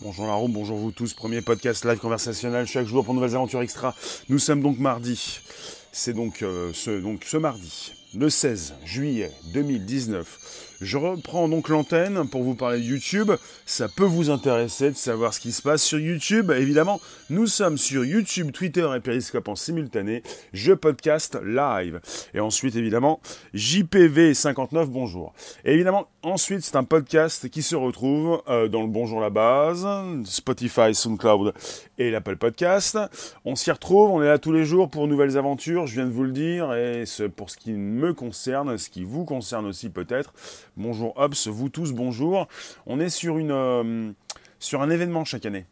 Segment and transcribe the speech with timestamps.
[0.00, 1.12] Bonjour la room, bonjour vous tous.
[1.12, 3.96] Premier podcast live conversationnel chaque jour pour nouvelles aventures extra.
[4.28, 5.40] Nous sommes donc mardi.
[5.90, 10.66] C'est donc, euh, ce, donc ce mardi, le 16 juillet 2019.
[10.80, 13.32] Je reprends donc l'antenne pour vous parler de YouTube.
[13.66, 16.52] Ça peut vous intéresser de savoir ce qui se passe sur YouTube.
[16.52, 17.00] Évidemment,
[17.30, 20.22] nous sommes sur YouTube, Twitter et Periscope en simultané.
[20.52, 22.00] Je podcast live.
[22.32, 23.18] Et ensuite, évidemment,
[23.56, 25.34] JPV59, bonjour.
[25.64, 29.86] Et évidemment, ensuite, c'est un podcast qui se retrouve euh, dans le Bonjour la base,
[30.24, 31.54] Spotify, SoundCloud
[31.98, 32.96] et l'Apple Podcast.
[33.44, 36.12] On s'y retrouve, on est là tous les jours pour nouvelles aventures, je viens de
[36.12, 40.32] vous le dire, et pour ce qui me concerne, ce qui vous concerne aussi peut-être,
[40.76, 42.48] Bonjour Hobbs, vous tous, bonjour.
[42.86, 44.12] On est sur, une, euh,
[44.58, 45.66] sur un événement chaque année.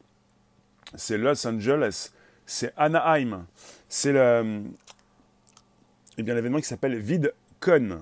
[0.94, 2.10] C'est Los Angeles,
[2.44, 3.46] c'est Anaheim.
[3.88, 4.62] C'est le,
[6.18, 8.00] eh bien, l'événement qui s'appelle VidCon.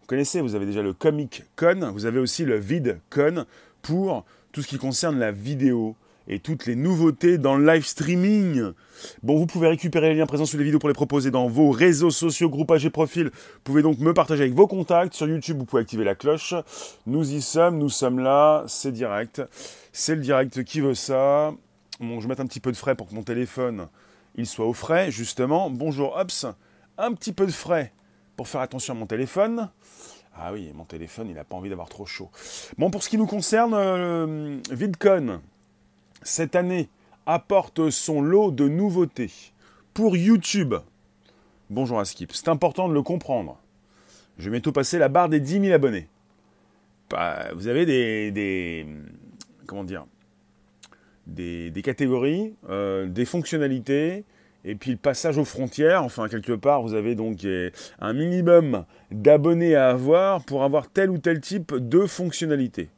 [0.00, 3.46] Vous connaissez, vous avez déjà le Comic Con, vous avez aussi le VidCon
[3.82, 5.96] pour tout ce qui concerne la vidéo,
[6.28, 8.72] et toutes les nouveautés dans le live streaming.
[9.22, 11.70] Bon, vous pouvez récupérer les liens présents sous les vidéos pour les proposer dans vos
[11.70, 13.30] réseaux sociaux, groupages et profils.
[13.32, 15.14] Vous pouvez donc me partager avec vos contacts.
[15.14, 16.54] Sur YouTube, vous pouvez activer la cloche.
[17.06, 19.42] Nous y sommes, nous sommes là, c'est direct.
[19.92, 21.52] C'est le direct qui veut ça.
[21.98, 23.88] Bon, je mettre un petit peu de frais pour que mon téléphone
[24.38, 25.68] il soit au frais, justement.
[25.68, 26.46] Bonjour Ops,
[26.96, 27.92] un petit peu de frais
[28.36, 29.68] pour faire attention à mon téléphone.
[30.32, 32.30] Ah oui, mon téléphone, il n'a pas envie d'avoir trop chaud.
[32.78, 35.40] Bon, pour ce qui nous concerne, euh, VidCon,
[36.22, 36.88] cette année
[37.26, 39.30] apporte son lot de nouveautés
[39.94, 40.74] pour YouTube.
[41.70, 43.58] Bonjour à Skip, c'est important de le comprendre.
[44.38, 46.08] Je vais bientôt passer la barre des 10 000 abonnés.
[47.54, 48.86] Vous avez des,
[49.66, 50.06] comment dire
[51.28, 54.24] des, catégories, euh, des fonctionnalités,
[54.64, 56.02] et puis le passage aux frontières.
[56.02, 61.10] Enfin, quelque part, vous avez donc euh, un minimum d'abonnés à avoir pour avoir tel
[61.10, 62.88] ou tel type de fonctionnalité.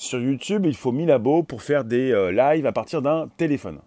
[0.00, 3.80] Sur YouTube, il faut 1000 abos pour faire des euh, lives à partir d'un téléphone.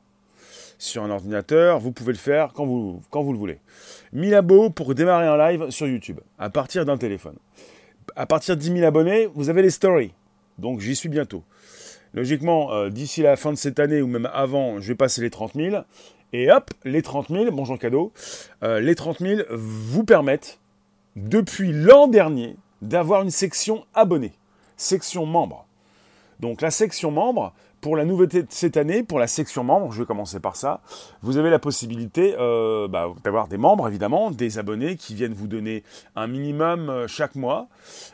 [0.77, 3.59] Sur un ordinateur, vous pouvez le faire quand vous, le voulez.
[4.11, 7.37] 1000 abos pour démarrer un live sur YouTube, à partir d'un téléphone.
[8.17, 10.13] À partir de 10 000 abonnés, vous avez les stories.
[10.57, 11.45] Donc j'y suis bientôt.
[12.13, 15.29] Logiquement, euh, d'ici la fin de cette année ou même avant, je vais passer les
[15.29, 15.77] 30 000.
[16.33, 18.11] Et hop, les 30 000, bonjour cadeau,
[18.63, 20.59] euh, les 30 000 vous permettent,
[21.15, 24.33] depuis l'an dernier, d'avoir une section abonnés,
[24.75, 25.67] section membres.
[26.41, 29.99] Donc la section membre, pour la nouveauté de cette année, pour la section membre, je
[29.99, 30.81] vais commencer par ça,
[31.21, 35.47] vous avez la possibilité euh, bah, d'avoir des membres, évidemment, des abonnés qui viennent vous
[35.47, 35.83] donner
[36.15, 37.69] un minimum euh, chaque mois.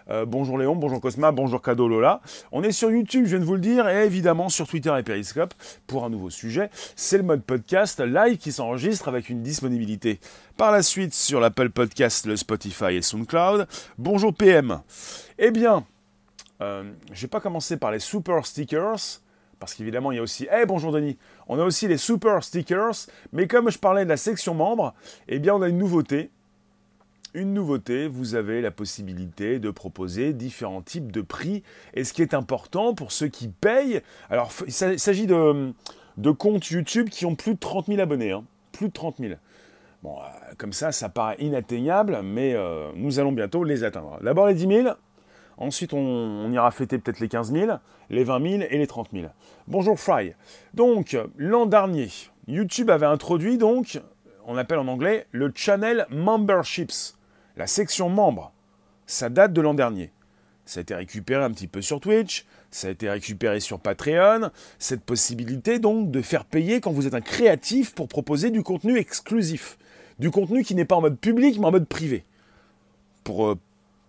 [0.09, 2.21] Euh, bonjour Léon, bonjour Cosma, bonjour Cadeau Lola.
[2.51, 5.03] On est sur YouTube, je viens de vous le dire, et évidemment sur Twitter et
[5.03, 5.53] Periscope
[5.85, 6.69] pour un nouveau sujet.
[6.95, 10.19] C'est le mode podcast live qui s'enregistre avec une disponibilité
[10.55, 13.67] par la suite sur l'Apple Podcast, le Spotify et SoundCloud.
[13.97, 14.81] Bonjour PM.
[15.39, 15.85] Eh bien,
[16.61, 19.21] euh, je vais pas commencer par les super stickers,
[19.59, 20.47] parce qu'évidemment, il y a aussi.
[20.51, 24.17] Eh bonjour Denis On a aussi les super stickers, mais comme je parlais de la
[24.17, 24.93] section membres,
[25.27, 26.31] eh bien, on a une nouveauté.
[27.33, 31.61] Une nouveauté, vous avez la possibilité de proposer différents types de prix.
[31.93, 35.73] Et ce qui est important pour ceux qui payent, alors il s'agit de,
[36.17, 38.31] de, comptes YouTube qui ont plus de 30 000 abonnés.
[38.31, 38.43] Hein.
[38.71, 39.33] plus de 30 000.
[40.03, 44.19] Bon, euh, comme ça, ça paraît inatteignable, mais euh, nous allons bientôt les atteindre.
[44.21, 44.89] D'abord les 10 000,
[45.57, 47.71] Ensuite, on, ira fêter peut-être les 15 000,
[48.11, 49.27] les 20 000 et les 30 000.
[49.67, 50.33] Bonjour Fry.
[50.75, 52.09] Donc, l'an dernier,
[52.47, 53.99] YouTube avait introduit donc,
[54.45, 57.15] on appelle en anglais, le Channel Memberships,
[57.55, 58.53] la section membres.
[59.07, 60.11] Ça date de l'an dernier.
[60.65, 64.51] Ça a été récupéré un petit peu sur Twitch, ça a été récupéré sur Patreon,
[64.77, 68.97] cette possibilité donc de faire payer quand vous êtes un créatif pour proposer du contenu
[68.97, 69.77] exclusif,
[70.19, 72.25] du contenu qui n'est pas en mode public mais en mode privé.
[73.23, 73.55] Pour, euh,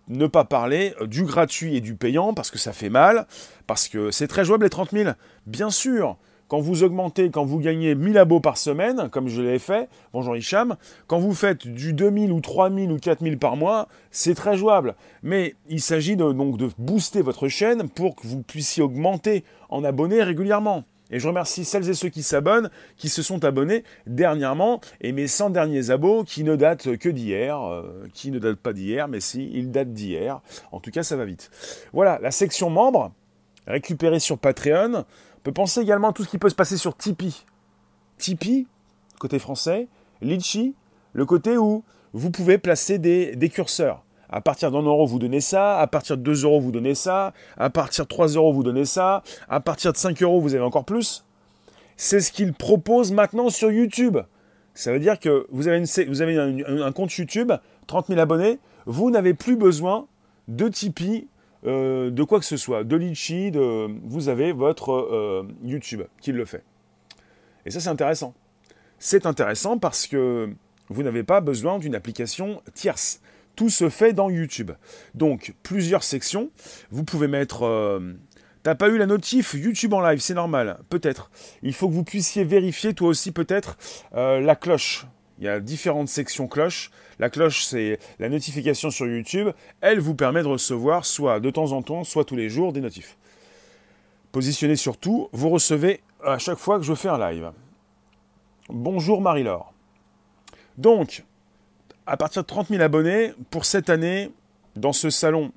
[0.09, 3.27] ne pas parler du gratuit et du payant parce que ça fait mal,
[3.67, 5.11] parce que c'est très jouable les 30 000.
[5.45, 6.17] Bien sûr,
[6.49, 10.35] quand vous augmentez, quand vous gagnez 1000 abos par semaine, comme je l'ai fait, bonjour
[10.35, 14.95] Hicham, quand vous faites du 2000 ou 3000 ou 4000 par mois, c'est très jouable.
[15.21, 20.23] Mais il s'agit donc de booster votre chaîne pour que vous puissiez augmenter en abonnés
[20.23, 20.85] régulièrement.
[21.11, 25.27] Et je remercie celles et ceux qui s'abonnent, qui se sont abonnés dernièrement, et mes
[25.27, 29.19] 100 derniers abos qui ne datent que d'hier, euh, qui ne datent pas d'hier, mais
[29.19, 30.41] si, ils datent d'hier.
[30.71, 31.49] En tout cas, ça va vite.
[31.93, 33.11] Voilà, la section membres,
[33.65, 35.05] récupérée sur Patreon.
[35.37, 37.45] On peut penser également à tout ce qui peut se passer sur Tipeee.
[38.17, 38.67] Tipeee,
[39.19, 39.87] côté français,
[40.21, 40.75] Litchi,
[41.13, 41.83] le côté où
[42.13, 44.03] vous pouvez placer des curseurs.
[44.29, 45.79] À partir d'un euro, vous donnez ça.
[45.79, 47.33] À partir de 2 euros, vous donnez ça.
[47.57, 49.23] À partir de 3 euros, vous donnez ça.
[49.47, 51.25] À partir de 5 euros, vous avez encore plus.
[51.97, 54.17] C'est ce qu'il propose maintenant sur YouTube.
[54.73, 57.51] Ça veut dire que vous avez, un, compte YouTube,
[57.87, 58.59] 30 000 abonnés.
[58.85, 60.07] Vous n'avez plus besoin
[60.47, 61.27] de Tipeee
[61.65, 66.31] euh, de quoi que ce soit, de Litchi, de, vous avez votre euh, YouTube qui
[66.31, 66.63] le fait.
[67.65, 68.33] Et ça, c'est intéressant.
[68.97, 70.49] C'est intéressant parce que
[70.87, 73.21] vous n'avez pas besoin d'une application tierce.
[73.59, 74.71] Tout se fait dans YouTube.
[75.15, 76.49] Donc, plusieurs sections.
[76.91, 77.65] Vous pouvez mettre...
[77.65, 78.13] Euh,
[78.63, 80.79] t'as pas eu la notif YouTube en live, c'est normal.
[80.89, 81.29] Peut-être.
[81.61, 83.77] Il faut que vous puissiez vérifier, toi aussi, peut-être,
[84.13, 85.07] la cloche.
[85.39, 86.89] Il y a différentes sections cloche.
[87.19, 89.49] La cloche, c'est la notification sur YouTube.
[89.81, 92.79] Elle vous permet de recevoir soit de temps en temps, soit tous les jours des
[92.79, 93.17] notifs.
[94.31, 97.51] Positionnez sur tout, vous recevez à chaque fois que je fais un live.
[98.69, 99.73] Bonjour Marie-Laure.
[100.77, 101.25] Donc,
[102.09, 104.31] à partir de 30 000 abonnés, pour cette année,
[104.75, 105.51] dans ce salon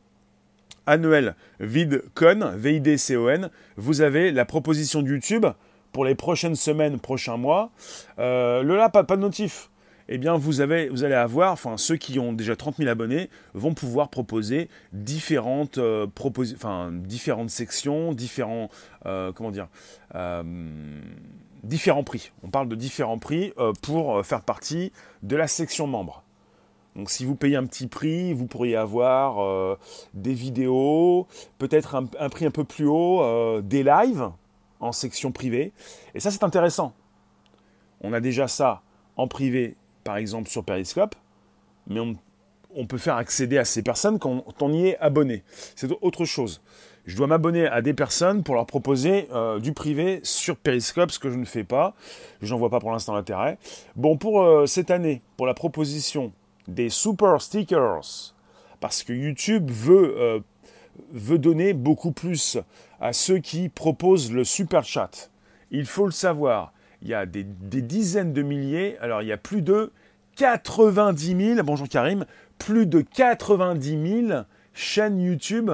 [0.86, 5.46] annuel VidCon, V-I-D-C-O-N, vous avez la proposition de YouTube
[5.92, 7.70] pour les prochaines semaines, prochains mois.
[8.18, 9.70] Euh, le là, pas, de notif
[10.08, 13.30] eh bien vous, avez, vous allez avoir, enfin ceux qui ont déjà 30 000 abonnés
[13.54, 16.06] vont pouvoir proposer différentes, euh,
[16.54, 18.68] enfin, différentes sections, différents,
[19.06, 19.68] euh, comment dire,
[20.16, 20.42] euh,
[21.62, 22.32] différents prix.
[22.42, 26.21] On parle de différents prix pour faire partie de la section membre.
[26.96, 29.78] Donc si vous payez un petit prix, vous pourriez avoir
[30.12, 31.26] des vidéos,
[31.58, 34.30] peut-être un, prix un peu plus haut, des lives
[34.80, 35.72] en section privée.
[36.14, 36.92] Et ça c'est intéressant.
[38.02, 38.82] On a déjà ça
[39.16, 41.14] en privé par exemple sur Periscope,
[41.86, 42.00] mais
[42.74, 45.44] on, peut faire accéder à ces personnes quand on y est abonné.
[45.76, 46.60] C'est autre chose.
[47.04, 51.18] Je dois m'abonner à des personnes pour leur proposer euh, du privé sur Periscope, ce
[51.18, 51.94] que je ne fais pas.
[52.40, 53.58] Je n'en vois pas pour l'instant l'intérêt.
[53.96, 56.32] Bon, pour euh, cette année, pour la proposition
[56.68, 58.34] des super stickers,
[58.80, 60.40] parce que YouTube veut, euh,
[61.12, 62.58] veut donner beaucoup plus
[63.00, 65.30] à ceux qui proposent le super chat.
[65.70, 66.72] Il faut le savoir
[67.02, 69.92] il y a des, dizaines de milliers, alors il y a plus de
[70.36, 72.24] 90 000, bonjour Karim,
[72.58, 74.42] plus de 90 000
[74.72, 75.70] chaînes YouTube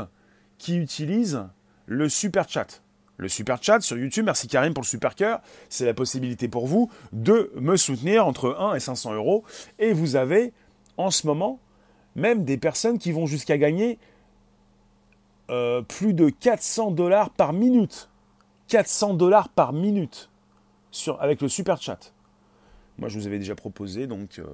[0.56, 1.44] qui utilisent
[1.86, 2.82] le super chat.
[3.18, 6.66] Le super chat sur YouTube, merci Karim pour le super cœur, c'est la possibilité pour
[6.66, 9.44] vous de me soutenir entre 1 et 500 euros.
[9.78, 10.52] Et vous avez
[10.98, 11.58] en ce moment
[12.14, 13.98] même des personnes qui vont jusqu'à gagner
[15.50, 18.10] euh, plus de 400 dollars par minute.
[18.66, 20.28] 400 dollars par minute
[21.20, 22.12] avec le super chat.
[22.98, 24.46] Moi, je vous avais déjà proposé, donc, euh,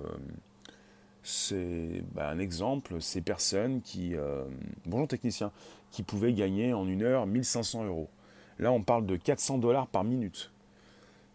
[1.23, 4.45] c'est bah, un exemple, ces personnes qui, euh,
[4.85, 5.51] bonjour technicien,
[5.91, 8.11] qui pouvaient gagner en une heure 1500 euros.
[8.59, 10.53] Là, on parle de 400 dollars par minute.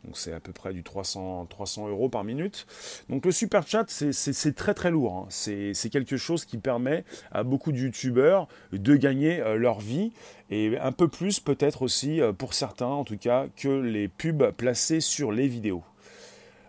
[0.05, 2.65] Donc c'est à peu près du 300, 300 euros par minute.
[3.09, 5.15] Donc le super chat, c'est très très lourd.
[5.15, 5.27] Hein.
[5.29, 10.11] C'est quelque chose qui permet à beaucoup de youtubeurs de gagner euh, leur vie
[10.49, 14.51] et un peu plus peut-être aussi euh, pour certains en tout cas que les pubs
[14.51, 15.83] placées sur les vidéos.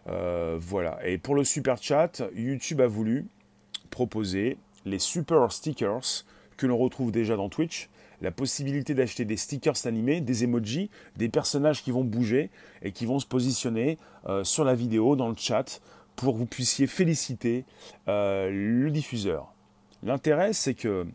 [0.09, 0.99] Euh, voilà.
[1.07, 3.27] Et pour le super chat, YouTube a voulu
[3.91, 6.25] proposer les super stickers
[6.57, 7.89] que l'on retrouve déjà dans Twitch
[8.21, 12.51] la possibilité d'acheter des stickers animés, des emojis, des personnages qui vont bouger
[12.83, 15.81] et qui vont se positionner euh, sur la vidéo, dans le chat,
[16.17, 17.65] pour que vous puissiez féliciter
[18.09, 19.55] euh, le diffuseur.
[20.03, 21.07] L'intérêt, c'est que,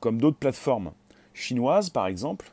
[0.00, 0.92] comme d'autres plateformes
[1.34, 2.50] chinoises, par exemple,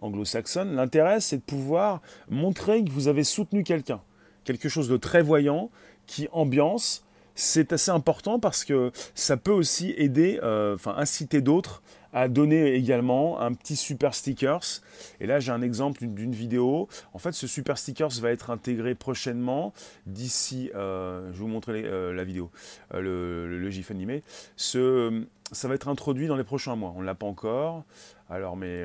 [0.00, 4.00] anglo-saxonnes, l'intérêt, c'est de pouvoir montrer que vous avez soutenu quelqu'un,
[4.44, 5.70] quelque chose de très voyant,
[6.06, 7.04] qui ambiance,
[7.34, 11.82] c'est assez important parce que ça peut aussi aider, euh, enfin inciter d'autres
[12.28, 14.82] donner également un petit super stickers.
[15.20, 16.88] Et là, j'ai un exemple d'une vidéo.
[17.12, 19.72] En fait, ce super stickers va être intégré prochainement
[20.06, 22.50] d'ici, euh, je vous montrer euh, la vidéo,
[22.92, 24.22] le, le, GIF animé.
[24.56, 26.92] Ce, ça va être introduit dans les prochains mois.
[26.96, 27.84] On ne l'a pas encore.
[28.28, 28.84] Alors, mais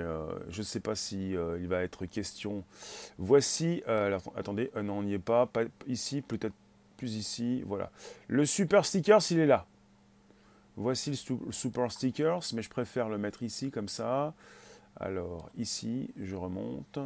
[0.50, 2.64] je ne sais pas si il va être question.
[3.18, 3.82] Voici,
[4.36, 6.54] attendez, non, on n'y est pas, pas ici, peut-être
[7.08, 7.92] ici, voilà.
[8.28, 9.66] Le super stickers, il est là.
[10.78, 14.34] Voici le super stickers, mais je préfère le mettre ici comme ça.
[15.00, 17.00] Alors ici, je remonte.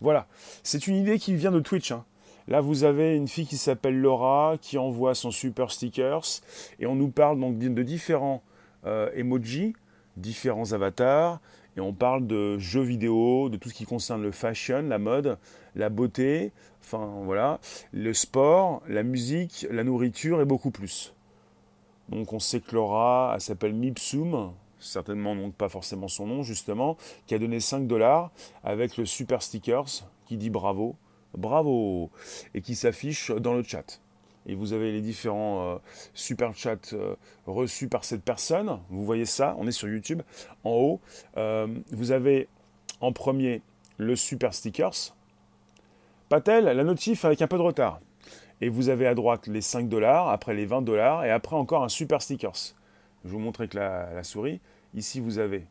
[0.00, 0.26] Voilà,
[0.62, 1.92] c'est une idée qui vient de Twitch.
[1.92, 2.04] Hein.
[2.46, 6.40] Là, vous avez une fille qui s'appelle Laura qui envoie son super stickers
[6.78, 8.42] et on nous parle donc de différents
[8.86, 9.74] euh, emojis,
[10.16, 11.40] différents avatars
[11.76, 15.38] et on parle de jeux vidéo, de tout ce qui concerne le fashion, la mode,
[15.74, 16.52] la beauté,
[16.90, 17.60] voilà,
[17.92, 21.14] le sport, la musique, la nourriture et beaucoup plus.
[22.08, 26.96] Donc on sait que Laura, elle s'appelle Mipsum, certainement donc pas forcément son nom justement,
[27.26, 28.30] qui a donné 5 dollars
[28.64, 30.96] avec le super stickers qui dit bravo,
[31.36, 32.10] bravo,
[32.54, 34.00] et qui s'affiche dans le chat
[34.48, 35.78] et vous avez les différents euh,
[36.14, 37.14] super chats euh,
[37.46, 38.80] reçus par cette personne.
[38.88, 40.22] Vous voyez ça, on est sur YouTube.
[40.64, 41.00] En haut,
[41.36, 42.48] euh, vous avez
[43.00, 43.62] en premier
[43.98, 45.14] le super stickers.
[46.28, 48.00] Patel, la notif avec un peu de retard.
[48.60, 51.84] Et vous avez à droite les 5 dollars, après les 20 dollars, et après encore
[51.84, 52.74] un super stickers.
[53.24, 54.60] Je vous montrer avec la, la souris.
[54.94, 55.66] Ici, vous avez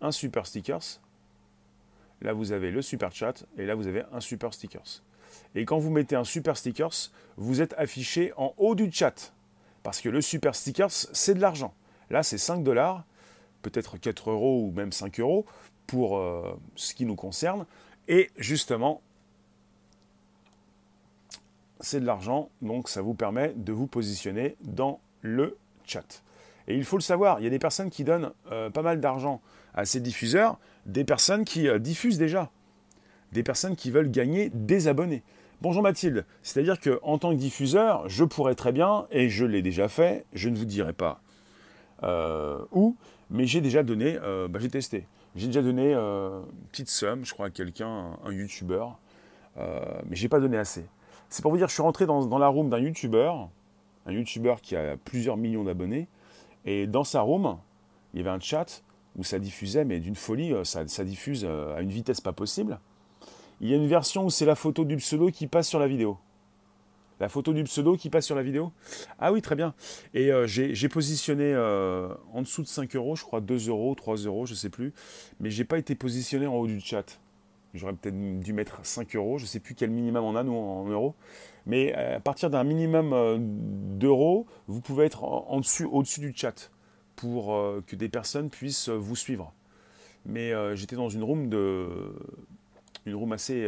[0.00, 1.00] un super stickers.
[2.20, 5.02] Là, vous avez le super chat et là, vous avez un super stickers.
[5.54, 9.32] Et quand vous mettez un super stickers, vous êtes affiché en haut du chat.
[9.82, 11.74] Parce que le super stickers, c'est de l'argent.
[12.10, 13.04] Là, c'est 5 dollars,
[13.62, 15.46] peut-être 4 euros ou même 5 euros
[15.86, 17.66] pour euh, ce qui nous concerne.
[18.08, 19.02] Et justement,
[21.80, 26.22] c'est de l'argent, donc ça vous permet de vous positionner dans le chat.
[26.66, 29.00] Et il faut le savoir, il y a des personnes qui donnent euh, pas mal
[29.00, 29.40] d'argent
[29.74, 32.50] à ces diffuseurs, des personnes qui euh, diffusent déjà,
[33.32, 35.22] des personnes qui veulent gagner des abonnés.
[35.60, 39.88] Bonjour Mathilde, c'est-à-dire qu'en tant que diffuseur, je pourrais très bien, et je l'ai déjà
[39.88, 41.20] fait, je ne vous dirai pas
[42.04, 42.96] euh, où,
[43.30, 44.18] mais j'ai déjà donné,
[44.48, 49.00] bah, j'ai testé, j'ai déjà donné une petite somme, je crois, à quelqu'un, un, youtubeur,
[49.56, 50.86] mais j'ai pas donné assez.
[51.30, 53.50] C'est pour vous dire, je suis rentré dans, la room d'un youtubeur,
[54.06, 56.08] un youtubeur qui a plusieurs millions d'abonnés,
[56.64, 57.58] et dans sa room,
[58.12, 58.82] il y avait un chat
[59.16, 62.80] où ça diffusait, mais d'une folie, euh, ça, diffuse euh, à une vitesse pas possible.
[63.60, 65.88] Il y a une version où c'est la photo du pseudo qui passe sur la
[65.88, 66.18] vidéo.
[67.20, 68.72] La photo du pseudo qui passe sur la vidéo
[69.18, 69.74] Ah oui, très bien.
[70.14, 74.46] Et euh, j'ai positionné en dessous de 5 euros, je crois 2 euros, 3 euros,
[74.46, 74.94] je ne sais plus.
[75.40, 77.18] Mais j'ai pas été positionné en haut du chat.
[77.74, 79.38] J'aurais peut-être dû mettre 5 euros.
[79.38, 81.14] Je ne sais plus quel minimum on a, nous, en, euros.
[81.66, 86.32] Mais euh, à partir d'un minimum euh, d'euros, vous pouvez être en, dessus, au-dessus du
[86.34, 86.70] chat
[87.16, 89.52] pour euh, que des personnes puissent vous suivre.
[90.24, 91.88] Mais j'étais dans une room, de,
[93.06, 93.66] une room assez,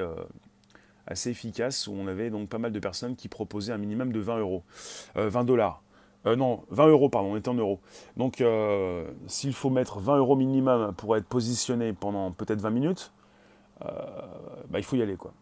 [1.07, 4.21] assez efficace où on avait donc pas mal de personnes qui proposaient un minimum de
[4.21, 4.63] 20 euros.
[5.15, 5.83] 20 dollars.
[6.27, 7.81] non, 20 euros, pardon, on était en euros.
[8.19, 8.45] Donc,
[9.27, 13.20] s'il faut mettre 20 euros minimum pour être positionné pendant peut-être 20 minutes, euh,
[13.81, 15.17] bah, il faut y aller.
[15.17, 15.33] Quoi.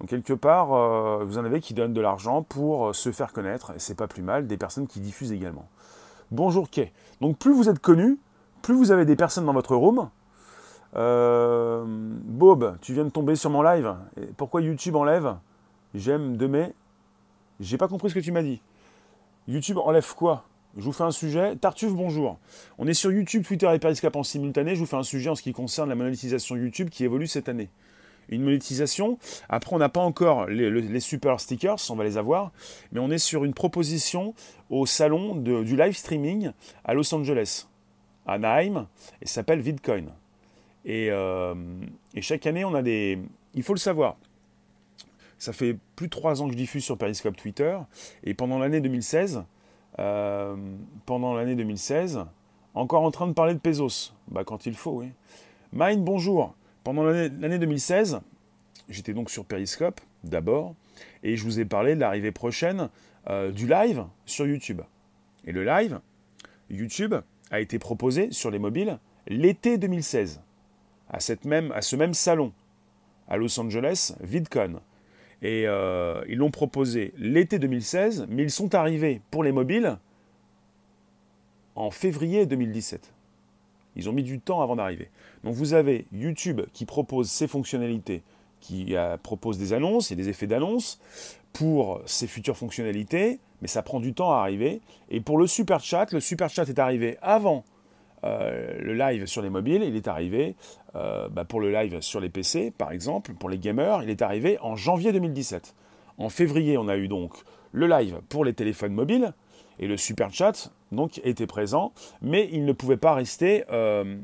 [0.00, 3.32] Donc quelque part, euh, vous en avez qui donnent de l'argent pour euh, se faire
[3.32, 5.68] connaître, et c'est pas plus mal, des personnes qui diffusent également.
[6.32, 6.92] Bonjour Kay.
[7.20, 8.18] Donc plus vous êtes connu,
[8.62, 10.10] plus vous avez des personnes dans votre room.
[10.94, 13.94] Bob, tu viens de tomber sur mon live.
[14.36, 15.36] pourquoi YouTube enlève?
[15.94, 16.74] J'aime de mes.
[17.60, 18.60] J'ai pas compris ce que tu m'as dit.
[19.46, 20.44] YouTube enlève quoi?
[20.76, 21.56] Je vous fais un sujet.
[21.56, 22.38] Tartuffe, bonjour.
[22.78, 24.74] On est sur YouTube, Twitter et Periscope en simultané.
[24.74, 27.48] Je vous fais un sujet en ce qui concerne la monétisation YouTube qui évolue cette
[27.50, 27.68] année.
[28.30, 29.18] Une monétisation.
[29.50, 32.52] Après, on n'a pas encore les, super stickers, on va les avoir.
[32.90, 34.34] Mais on est sur une proposition
[34.70, 36.52] au salon du live streaming
[36.84, 37.66] à Los Angeles,
[38.26, 38.88] à Anaheim,
[39.20, 40.06] et s'appelle VidCoin.
[40.86, 41.54] Et, euh,
[42.14, 43.18] et chaque année, on a des.
[43.54, 44.16] Il faut le savoir.
[45.38, 47.76] Ça fait plus de trois ans que je diffuse sur Periscope Twitter.
[48.24, 49.44] Et pendant l'année 2016,
[49.98, 50.56] euh,
[51.06, 52.24] pendant l'année 2016,
[52.74, 54.14] encore en train de parler de Pesos.
[54.28, 55.10] Bah, quand il faut, oui.
[55.72, 56.54] Mine, bonjour.
[56.84, 58.20] Pendant l'année 2016,
[58.88, 60.74] j'étais donc sur Periscope, d'abord,
[61.22, 62.88] et je vous ai parlé de l'arrivée prochaine
[63.28, 64.82] euh, du live sur YouTube.
[65.44, 66.00] Et le live,
[66.70, 67.14] YouTube
[67.50, 70.40] a été proposé sur les mobiles l'été 2016,
[71.08, 72.52] à, cette même, à ce même salon,
[73.28, 74.80] à Los Angeles, VidCon.
[75.42, 79.98] Et euh, ils l'ont proposé l'été 2016, mais ils sont arrivés pour les mobiles
[81.74, 83.12] en février 2017.
[83.96, 85.10] Ils ont mis du temps avant d'arriver.
[85.42, 88.22] Donc vous avez YouTube qui propose ses fonctionnalités,
[88.60, 91.00] qui euh, propose des annonces et des effets d'annonce
[91.52, 94.80] pour ses futures fonctionnalités, mais ça prend du temps à arriver.
[95.10, 97.64] Et pour le super chat, le super chat est arrivé avant
[98.24, 100.54] euh, le live sur les mobiles, il est arrivé
[100.94, 104.22] euh, bah, pour le live sur les PC, par exemple, pour les gamers, il est
[104.22, 105.74] arrivé en janvier 2017.
[106.18, 107.32] En février, on a eu donc
[107.72, 109.32] le live pour les téléphones mobiles
[109.78, 114.16] et le super chat donc était présent, mais il ne pouvait pas rester euh,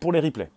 [0.00, 0.50] pour les replays.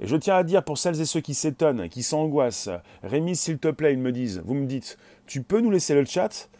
[0.00, 2.68] Et je tiens à dire pour celles et ceux qui s'étonnent, qui s'angoissent,
[3.02, 6.04] Rémi, s'il te plaît, ils me disent, vous me dites, tu peux nous laisser le
[6.04, 6.50] chat?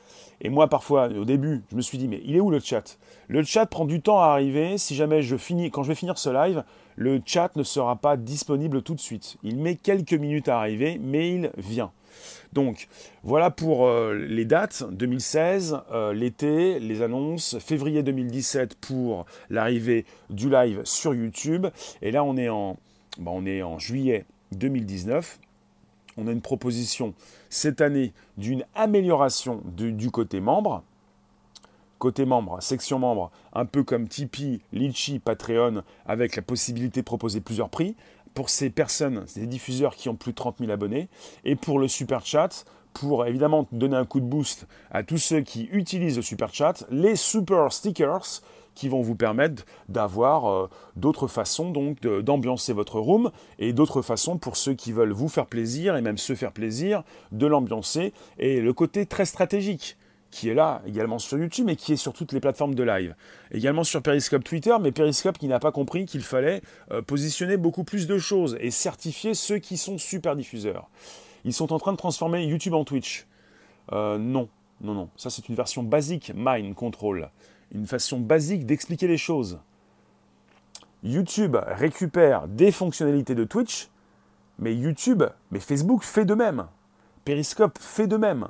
[0.40, 2.99] Et moi, parfois, au début, je me suis dit, mais il est où le chat?
[3.28, 4.78] Le chat prend du temps à arriver.
[4.78, 6.62] Si jamais je finis, quand je vais finir ce live,
[6.97, 9.37] le chat ne sera pas disponible tout de suite.
[9.43, 11.90] Il met quelques minutes à arriver, mais il vient.
[12.52, 12.88] Donc,
[13.23, 14.85] voilà pour euh, les dates.
[14.90, 17.59] 2016, euh, l'été, les annonces.
[17.59, 21.66] Février 2017 pour l'arrivée du live sur YouTube.
[22.02, 22.76] Et là, on est en,
[23.19, 25.38] bah, on est en juillet 2019
[26.16, 27.14] on a une proposition
[27.56, 30.82] cette année d'une amélioration du côté membre.
[31.98, 37.40] Côté membre, section membre, un peu comme Tipeee, Litchi, Patreon, avec la possibilité de proposer
[37.40, 37.96] plusieurs prix
[38.34, 41.08] pour ces personnes, ces diffuseurs qui ont plus de 30 000 abonnés,
[41.46, 45.40] et pour le super chat, pour évidemment donner un coup de boost à tous ceux
[45.40, 48.42] qui utilisent le super chat, les super stickers
[48.76, 54.38] qui vont vous permettre d'avoir euh, d'autres façons donc d'ambiancer votre room et d'autres façons
[54.38, 57.02] pour ceux qui veulent vous faire plaisir et même se faire plaisir
[57.33, 59.97] de l'ambiancer et le côté très stratégique
[60.30, 63.14] qui est là également sur YouTube, mais qui est sur toutes les plateformes de live.
[63.52, 67.85] Également sur Periscope Twitter, mais Periscope qui n'a pas compris qu'il fallait euh, positionner beaucoup
[67.85, 70.90] plus de choses et certifier ceux qui sont super diffuseurs.
[71.45, 73.26] Ils sont en train de transformer YouTube en Twitch.
[73.92, 74.49] Euh, non,
[74.83, 75.09] non, non.
[75.16, 77.30] Ça, c'est une version basique, Mind Control.
[77.73, 79.58] Une façon basique d'expliquer les choses.
[81.02, 83.90] YouTube récupère des fonctionnalités de Twitch,
[84.58, 86.66] mais YouTube, mais Facebook fait de même.
[87.25, 88.49] Periscope fait de même.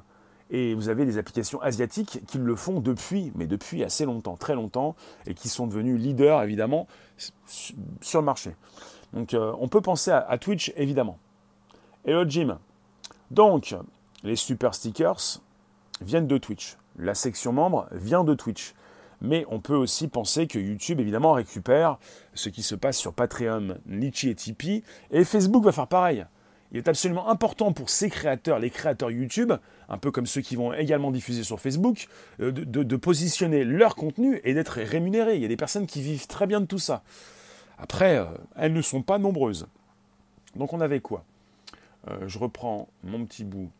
[0.51, 4.55] Et vous avez des applications asiatiques qui le font depuis, mais depuis assez longtemps, très
[4.55, 4.95] longtemps,
[5.27, 6.87] et qui sont devenus leaders, évidemment,
[8.01, 8.55] sur le marché.
[9.13, 11.19] Donc euh, on peut penser à, Twitch, évidemment.
[12.05, 12.59] Hello Jim.
[13.33, 13.75] Donc,
[14.23, 15.41] les super stickers
[16.01, 16.77] viennent de Twitch.
[16.97, 18.75] La section membre vient de Twitch.
[19.21, 21.99] Mais on peut aussi penser que YouTube, évidemment, récupère
[22.35, 24.83] ce qui se passe sur Patreon, Litchi et Tipeee.
[25.11, 26.27] Et Facebook va faire pareil
[26.73, 29.53] il est absolument important pour ces créateurs, les créateurs YouTube,
[29.89, 32.09] un peu comme ceux qui vont également diffuser sur Facebook,
[32.41, 35.37] euh, de, positionner leur contenu et d'être rémunérés.
[35.37, 37.03] Il y a des personnes qui vivent très bien de tout ça.
[37.79, 39.69] Après, euh, elles ne sont pas nombreuses.
[40.57, 41.25] Donc on avait quoi?
[42.09, 43.71] Euh, Je reprends mon petit bout.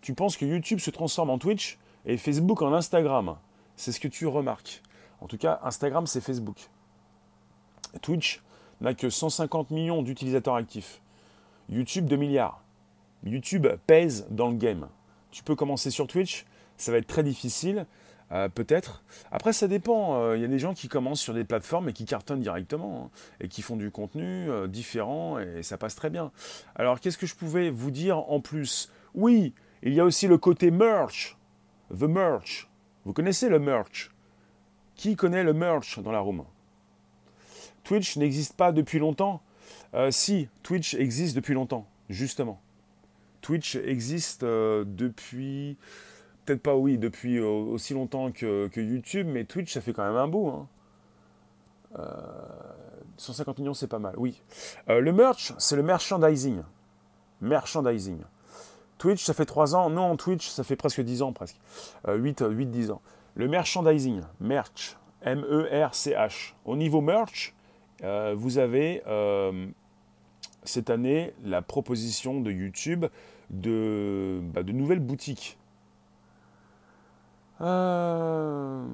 [0.00, 1.78] Tu penses que YouTube se transforme en Twitch?
[2.06, 3.36] Et Facebook en Instagram
[3.76, 4.82] C'est ce que tu remarques.
[5.20, 6.68] En tout cas, Instagram, c'est Facebook.
[8.02, 8.42] Twitch,
[8.80, 11.00] n'a que 150 millions d'utilisateurs actifs.
[11.68, 12.62] YouTube 2 milliards.
[13.24, 14.88] YouTube pèse dans le game.
[15.30, 16.44] Tu peux commencer sur Twitch,
[16.76, 17.86] ça va être très difficile,
[18.32, 19.02] euh, peut-être.
[19.32, 20.20] Après, ça dépend.
[20.20, 23.04] Euh, il y a des gens qui commencent sur des plateformes et qui cartonnent directement
[23.04, 26.30] hein, et qui font du contenu euh, différent et ça passe très bien.
[26.74, 28.90] Alors, qu'est-ce que je pouvais vous dire en plus?
[29.14, 31.36] Oui, il y a aussi le côté merch.
[31.90, 32.68] The merch.
[33.04, 34.10] Vous connaissez le merch?
[34.94, 36.44] Qui connaît le merch dans la room
[37.82, 39.42] Twitch n'existe pas depuis longtemps?
[39.94, 42.60] Euh, si, Twitch existe depuis longtemps, justement.
[43.42, 45.76] Twitch existe euh, depuis,
[46.44, 50.16] peut-être pas oui, depuis euh, aussi longtemps que, YouTube, mais Twitch, ça fait quand même
[50.16, 50.66] un bout.
[53.16, 54.42] 150 millions, c'est pas mal, oui.
[54.88, 56.62] le merch, c'est le merchandising.
[57.40, 58.22] Merchandising.
[59.04, 59.90] Twitch, ça fait 3 ans.
[59.90, 61.58] Non, Twitch, ça fait presque 10 ans, presque.
[62.08, 63.02] 8, 8, 10 ans.
[63.34, 66.54] Le merchandising, merch, M-E-R-C-H.
[66.64, 67.54] Au niveau merch,
[68.02, 69.66] euh, vous avez euh,
[70.62, 73.04] cette année la proposition de YouTube
[73.50, 75.58] de, bah, de nouvelles boutiques.
[77.60, 78.86] Euh,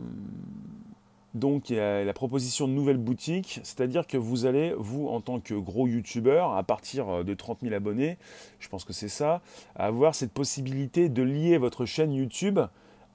[1.35, 5.87] donc la proposition de nouvelles boutiques, c'est-à-dire que vous allez, vous en tant que gros
[5.87, 8.19] youtubeur, à partir de 30 000 abonnés,
[8.59, 9.41] je pense que c'est ça,
[9.77, 12.59] avoir cette possibilité de lier votre chaîne YouTube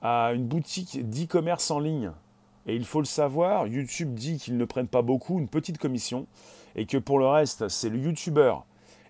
[0.01, 2.11] à une boutique d'e-commerce en ligne.
[2.67, 6.25] Et il faut le savoir, YouTube dit qu'ils ne prennent pas beaucoup, une petite commission,
[6.75, 8.55] et que pour le reste, c'est le YouTuber.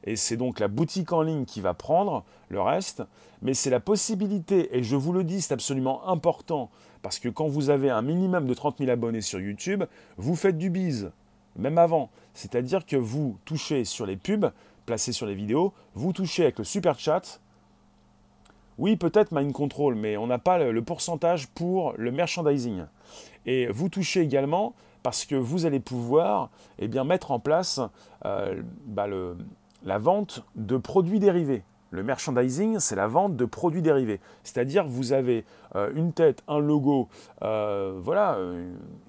[0.05, 3.03] Et c'est donc la boutique en ligne qui va prendre le reste.
[3.41, 6.69] Mais c'est la possibilité, et je vous le dis, c'est absolument important,
[7.01, 9.83] parce que quand vous avez un minimum de 30 000 abonnés sur YouTube,
[10.17, 11.11] vous faites du bise,
[11.55, 12.09] même avant.
[12.33, 14.51] C'est-à-dire que vous touchez sur les pubs,
[14.85, 17.39] placés sur les vidéos, vous touchez avec le super chat.
[18.77, 22.85] Oui, peut-être Mind Control, mais on n'a pas le pourcentage pour le merchandising.
[23.45, 27.79] Et vous touchez également parce que vous allez pouvoir eh bien, mettre en place
[28.25, 29.07] euh, bah,
[29.85, 31.63] la vente de produits dérivés.
[31.91, 34.19] Le merchandising, c'est la vente de produits dérivés.
[34.43, 35.45] C'est-à-dire vous avez
[35.75, 37.07] euh, une tête, un logo,
[37.41, 38.37] euh, voilà,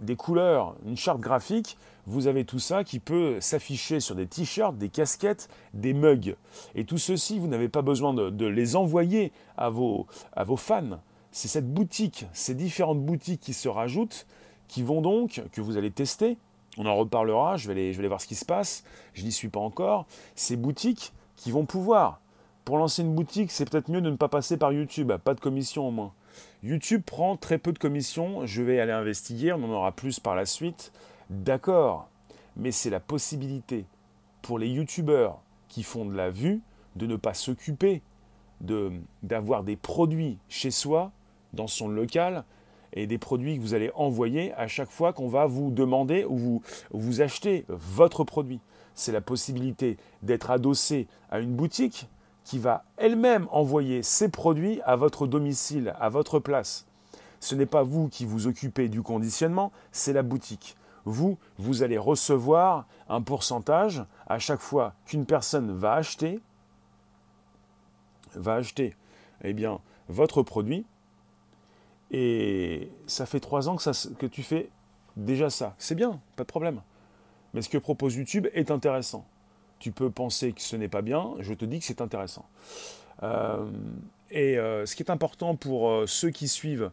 [0.01, 1.79] des couleurs, une charte graphique.
[2.07, 6.37] Vous avez tout ça qui peut s'afficher sur des t-shirts, des casquettes, des mugs.
[6.77, 11.01] Et tout ceci, vous n'avez pas besoin de, de, les envoyer vos, à vos fans
[11.37, 14.27] c'est cette boutique, ces différentes boutiques qui se rajoutent,
[14.69, 16.39] qui vont donc, que vous allez tester,
[16.77, 18.85] on en reparlera, je vais aller, voir ce qui se passe,
[19.15, 22.21] je n'y suis pas encore, ces boutiques qui vont pouvoir,
[22.65, 25.41] pour lancer une boutique, c'est peut-être mieux de ne pas passer par YouTube, pas de
[25.41, 26.13] commission au moins.
[26.63, 30.35] YouTube prend très peu de commissions, je vais aller investiguer, on en aura plus par
[30.35, 30.93] la suite,
[31.31, 32.09] d'accord,
[32.57, 33.87] mais c'est la possibilité
[34.43, 36.61] pour les YouTubeurs qui font de la vue
[36.97, 38.03] de ne pas s'occuper
[38.61, 41.13] d'avoir des produits chez soi
[41.53, 42.45] dans son local
[42.97, 46.37] et des produits que vous allez envoyer à chaque fois qu'on va vous demander ou
[46.37, 48.61] vous, vous achetez votre produit.
[48.95, 52.09] C'est la possibilité d'être adossé à une boutique
[52.43, 56.87] qui va elle-même envoyer ses produits à votre domicile, à votre place.
[57.41, 60.77] Ce n'est pas vous qui vous occupez du conditionnement, c'est la boutique.
[61.05, 66.41] Vous, vous allez recevoir un pourcentage à chaque fois qu'une personne va acheter,
[68.35, 68.97] va acheter
[69.45, 70.87] eh bien, votre produit
[72.11, 74.69] et ça fait trois ans que, tu fais
[75.17, 75.75] déjà ça.
[75.79, 76.81] C'est bien, pas de problème.
[77.55, 79.27] Mais ce que propose YouTube est intéressant.
[79.79, 82.47] Tu peux penser que ce n'est pas bien, je te dis que c'est intéressant.
[83.23, 83.67] Euh,
[84.31, 86.91] Et ce qui est important pour ceux qui suivent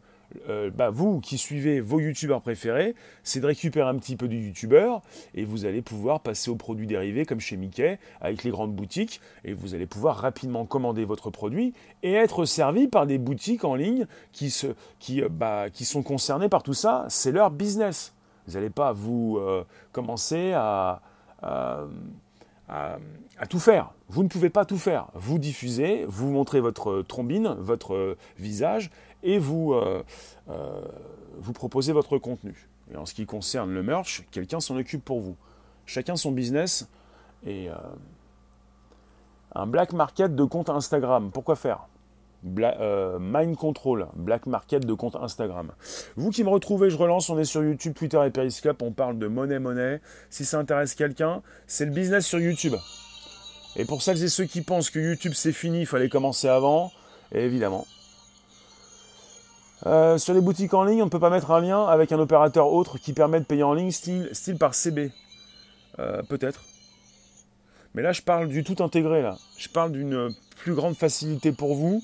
[0.49, 4.47] euh, bah, vous qui suivez vos youtubeurs préférés, c'est de récupérer un petit peu du
[4.47, 5.01] youtubeur
[5.35, 9.21] et vous allez pouvoir passer aux produits dérivés comme chez Mickey avec les grandes boutiques
[9.43, 13.75] et vous allez pouvoir rapidement commander votre produit et être servi par des boutiques en
[13.75, 14.67] ligne qui, se,
[14.99, 17.05] qui, euh, bah, qui sont concernées par tout ça.
[17.09, 18.13] C'est leur business.
[18.47, 21.01] Vous n'allez pas vous euh, commencer à,
[21.41, 21.85] à,
[22.67, 22.97] à,
[23.47, 23.93] tout faire.
[24.09, 25.07] Vous ne pouvez pas tout faire.
[25.13, 28.89] Vous diffusez, vous montrez votre trombine, votre visage,
[29.23, 30.03] et vous, euh,
[30.49, 30.81] euh,
[31.37, 32.69] vous proposez votre contenu.
[32.93, 35.35] Et en ce qui concerne le merch, quelqu'un s'en occupe pour vous.
[35.85, 36.87] Chacun son business.
[37.45, 37.75] Et euh,
[39.55, 41.87] un black market de compte Instagram, pourquoi faire?
[42.45, 45.71] Mind Control, Black Market de compte Instagram.
[46.17, 49.17] Vous qui me retrouvez, je relance, on est sur YouTube, Twitter et Periscope, on parle
[49.17, 50.01] de monnaie, monnaie.
[50.29, 52.73] Si ça intéresse quelqu'un, c'est le business sur YouTube.
[53.77, 56.91] Et pour ça, c'est ceux qui pensent que YouTube c'est fini, il fallait commencer avant,
[57.31, 57.87] évidemment,
[59.85, 62.19] euh, sur les boutiques en ligne, on ne peut pas mettre un lien avec un
[62.19, 65.11] opérateur autre qui permet de payer en ligne, style, par CB.
[65.99, 66.61] Euh, peut-être.
[67.93, 69.21] Mais là, je parle du tout intégré.
[69.21, 69.37] Là.
[69.57, 72.01] Je parle d'une plus grande facilité pour vous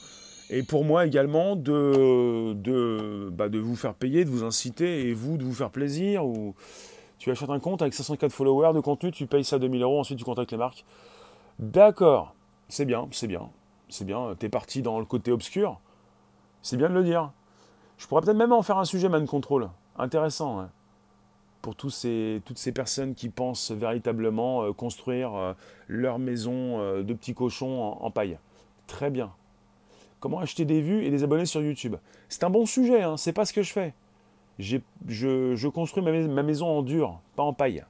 [0.50, 5.38] et pour moi également de, de, bah, vous faire payer, de vous inciter et vous
[5.38, 6.26] de vous faire plaisir.
[6.26, 6.56] Ou
[7.18, 10.20] tu achètes un compte avec 504 followers de contenu, tu payes ça 2000 euros, ensuite
[10.20, 10.86] tu contactes les marques.
[11.60, 12.36] D'accord,
[12.68, 13.50] c'est bien, c'est bien,
[13.90, 14.36] c'est bien.
[14.38, 15.80] T'es parti dans le côté obscur.
[16.62, 17.32] C'est bien de le dire.
[18.00, 19.70] Je pourrais peut-être même en faire un sujet man control.
[19.98, 20.70] Intéressant.
[21.62, 25.54] Pour ces, toutes ces personnes qui pensent véritablement euh, construire euh,
[25.90, 28.40] leur maison euh, de petits cochons en, paille.
[28.88, 29.34] Très bien.
[30.22, 31.98] Comment acheter des vues et des abonnés sur YouTube?
[32.30, 33.94] C'est un bon sujet, hein, c'est pas ce que je fais.
[34.58, 37.84] Je, construis ma, ma, maison en dur, pas en paille.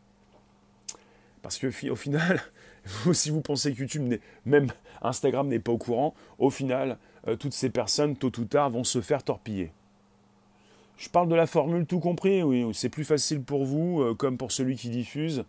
[1.44, 2.42] Parce que au final,
[3.14, 4.72] si vous pensez que YouTube, même
[5.04, 6.98] Instagram n'est pas au courant, au final,
[7.38, 9.72] toutes ces personnes, tôt ou tard, vont se faire torpiller.
[11.00, 14.38] Je parle de la formule tout compris, oui, c'est plus facile pour vous, euh, comme
[14.38, 15.46] pour celui qui diffuse.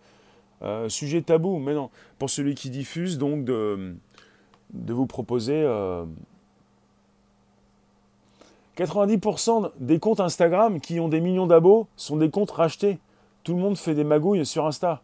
[0.62, 3.96] Euh, sujet tabou, mais non, pour celui qui diffuse, donc de,
[4.72, 5.64] de vous proposer...
[8.76, 13.00] 90% euh, des comptes Instagram qui ont des millions d'abos sont des comptes rachetés.
[13.42, 15.02] Tout le monde fait des magouilles sur Insta.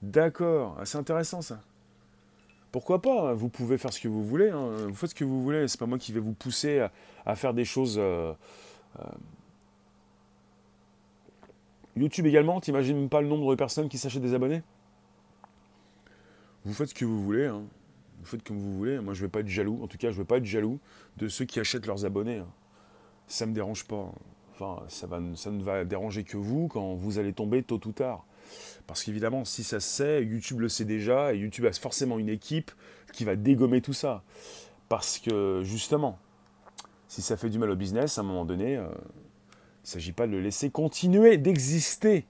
[0.00, 1.58] D'accord, ah, c'est intéressant ça.
[2.70, 4.50] Pourquoi pas hein, Vous pouvez faire ce que vous voulez.
[4.50, 4.86] Hein.
[4.86, 5.66] Vous faites ce que vous voulez.
[5.66, 6.86] C'est pas moi qui vais vous pousser
[7.26, 8.00] à, faire des choses
[11.96, 14.62] YouTube également, t'imagines pas le nombre de personnes qui s'achètent des abonnés?
[16.64, 17.62] Vous faites ce que vous voulez, hein.
[18.20, 19.00] vous faites comme vous voulez.
[19.00, 19.80] Moi, je vais pas être jaloux.
[19.82, 20.78] En tout cas, je vais pas être jaloux
[21.16, 22.38] de ceux qui achètent leurs abonnés.
[22.38, 22.48] Hein.
[23.26, 24.12] Ça me dérange pas.
[24.54, 27.92] Enfin, ça, va, ça ne va déranger que vous quand vous allez tomber tôt ou
[27.92, 28.24] tard.
[28.86, 32.28] Parce qu'évidemment, si ça se sait, YouTube le sait déjà, et YouTube a forcément une
[32.28, 32.70] équipe
[33.12, 34.22] qui va dégommer tout ça.
[34.88, 36.18] Parce que justement,
[37.08, 38.88] si ça fait du mal au business, à un moment donné, euh,
[39.82, 42.24] il ne s'agit pas de le laisser continuer d'exister.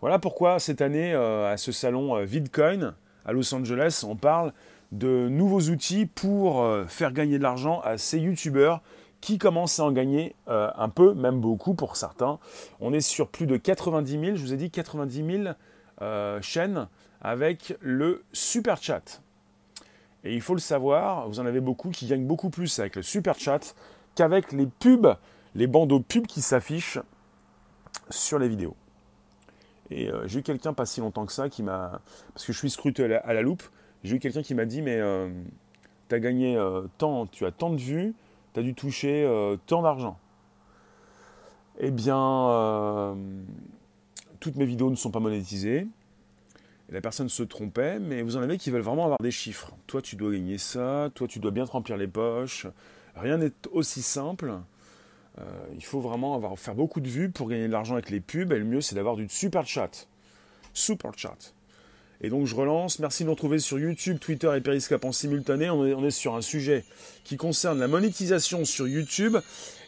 [0.00, 4.52] Voilà pourquoi cette année, euh, à ce salon euh, VidCoin à Los Angeles, on parle
[4.92, 8.82] de nouveaux outils pour euh, faire gagner de l'argent à ces youtubeurs
[9.20, 12.38] qui commencent à en gagner un peu, même beaucoup pour certains.
[12.80, 15.42] On est sur plus de 90 000, je vous ai dit 90
[16.00, 16.88] 000 chaînes
[17.20, 19.20] avec le super chat.
[20.24, 23.02] Et il faut le savoir, vous en avez beaucoup qui gagnent beaucoup plus avec le
[23.02, 23.74] super chat
[24.14, 25.14] qu'avec les pubs
[25.54, 26.98] les bandeaux pubs qui s'affichent
[28.10, 28.76] sur les vidéos.
[29.90, 32.00] Et euh, j'ai eu quelqu'un pas si longtemps que ça qui m'a.
[32.32, 33.62] Parce que je suis scruté à la, loupe,
[34.04, 35.30] j'ai eu quelqu'un qui m'a dit Mais euh,
[36.08, 38.14] tu as gagné euh, tant, tu as tant de vues,
[38.54, 39.28] tu as dû toucher
[39.66, 40.18] tant d'argent.
[41.78, 43.16] Eh bien,
[44.38, 45.86] toutes mes vidéos ne sont pas monétisées.
[46.90, 49.72] La personne se trompait, mais vous en avez qui veulent vraiment avoir des chiffres.
[49.86, 52.66] Toi, tu dois gagner ça, toi, tu dois bien te remplir les poches.
[53.14, 54.52] Rien n'est aussi simple.
[55.38, 55.42] Euh,
[55.74, 58.52] il faut vraiment avoir, faire beaucoup de vues pour gagner de l'argent avec les pubs.
[58.52, 60.08] Et le mieux, c'est d'avoir du super chat.
[60.74, 61.54] Super chat.
[62.22, 62.98] Et donc je relance.
[62.98, 65.70] Merci de nous retrouver sur YouTube, Twitter et Periscope en simultané.
[65.70, 66.84] On est, sur un sujet
[67.24, 69.38] qui concerne la monétisation sur YouTube.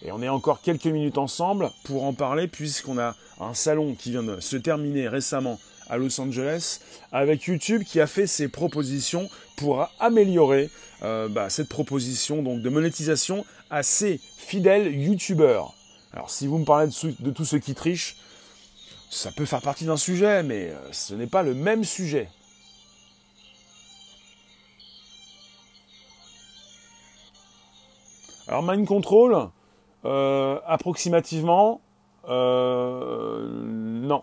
[0.02, 4.12] Et on est encore quelques minutes ensemble pour en parler puisqu'on a un salon qui
[4.12, 9.28] vient de se terminer récemment à Los Angeles avec YouTube qui a fait ses propositions
[9.57, 10.70] pour améliorer
[11.02, 15.73] euh, bah, cette proposition de monétisation à ses fidèles YouTubeurs.
[16.13, 18.17] Alors si vous me parlez de, de tous ceux qui trichent,
[19.11, 22.29] ça peut faire partie d'un sujet, mais euh, ce n'est pas le même sujet.
[28.47, 29.49] Alors Mind Control,
[30.05, 31.81] euh, approximativement,
[32.29, 34.23] non.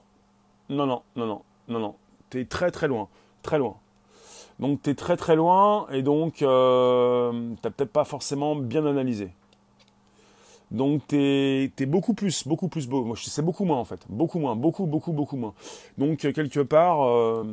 [0.70, 1.96] Non, non, non, non, non, non.
[2.30, 3.10] T'es très très loin,
[3.42, 3.78] très loin.
[4.60, 9.32] Donc tu es très très loin et donc euh, n'as peut-être pas forcément bien analysé.
[10.71, 13.03] Donc tu es, beaucoup plus, beaucoup plus beau.
[13.03, 14.01] Moi, c'est beaucoup moins en fait.
[14.08, 15.53] Beaucoup moins, beaucoup, beaucoup, beaucoup moins.
[15.97, 17.43] Donc quelque part, euh,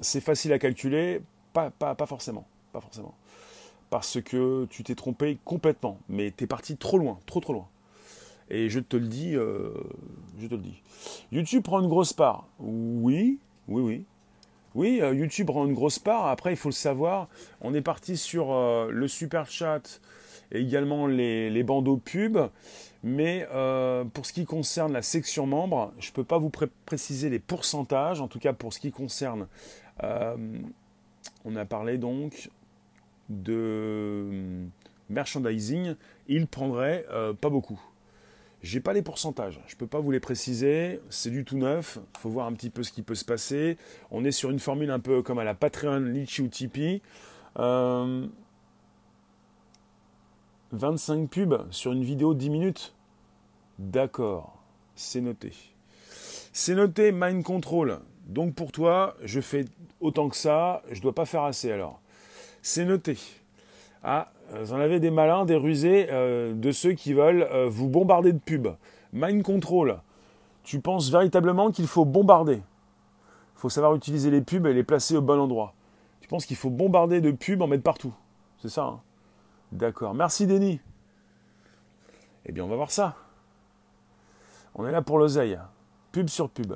[0.00, 1.20] c'est facile à calculer,
[1.52, 2.46] pas, pas, pas forcément.
[2.72, 3.14] Pas forcément.
[3.90, 5.98] Parce que tu t'es trompé complètement.
[6.08, 7.68] Mais tu es parti trop loin, trop trop loin.
[8.50, 9.70] Et je te le dis, euh,
[10.40, 10.82] je te le dis.
[11.30, 12.48] YouTube prend une grosse part.
[12.58, 14.04] Oui, oui, oui.
[14.74, 16.26] Oui, euh, YouTube prend une grosse part.
[16.26, 17.28] Après, il faut le savoir.
[17.60, 18.52] On est parti sur
[18.90, 20.00] le super chat
[20.52, 22.38] et également les, bandeaux pub.
[23.02, 26.50] Mais euh, pour ce qui concerne la section membre, je ne peux pas vous
[26.86, 29.46] préciser les pourcentages, en tout cas pour ce qui concerne,
[30.02, 30.36] euh,
[31.44, 32.50] on a parlé donc
[33.28, 34.64] de
[35.10, 35.96] merchandising,
[36.28, 37.80] il prendrait euh, pas beaucoup.
[38.62, 42.30] J'ai pas les pourcentages, je peux pas vous les préciser, c'est du tout neuf, faut
[42.30, 43.76] voir un petit peu ce qui peut se passer.
[44.10, 47.02] On est sur une formule un peu comme à la Patreon, Litchi ou Tipeee.
[50.72, 52.94] 25 pubs sur une vidéo 10 minutes
[53.78, 54.62] D'accord,
[54.94, 55.52] c'est noté.
[56.52, 58.00] C'est noté Mind Control.
[58.26, 59.64] Donc pour toi, je fais
[60.00, 62.00] autant que ça, je ne dois pas faire assez alors.
[62.62, 63.18] C'est noté.
[64.02, 67.88] Ah, vous en avez des malins, des rusés, euh, de ceux qui veulent euh, vous
[67.88, 68.76] bombarder de pubs.
[69.12, 70.00] Mind Control.
[70.62, 75.16] Tu penses véritablement qu'il faut bombarder Il faut savoir utiliser les pubs et les placer
[75.16, 75.74] au bon endroit.
[76.20, 78.14] Tu penses qu'il faut bombarder de pubs, en mettre partout
[78.58, 79.00] C'est ça hein
[79.74, 80.14] D'accord.
[80.14, 80.80] Merci Denis.
[82.46, 83.16] Eh bien, on va voir ça.
[84.76, 85.58] On est là pour l'oseille.
[86.12, 86.74] Pub sur pub.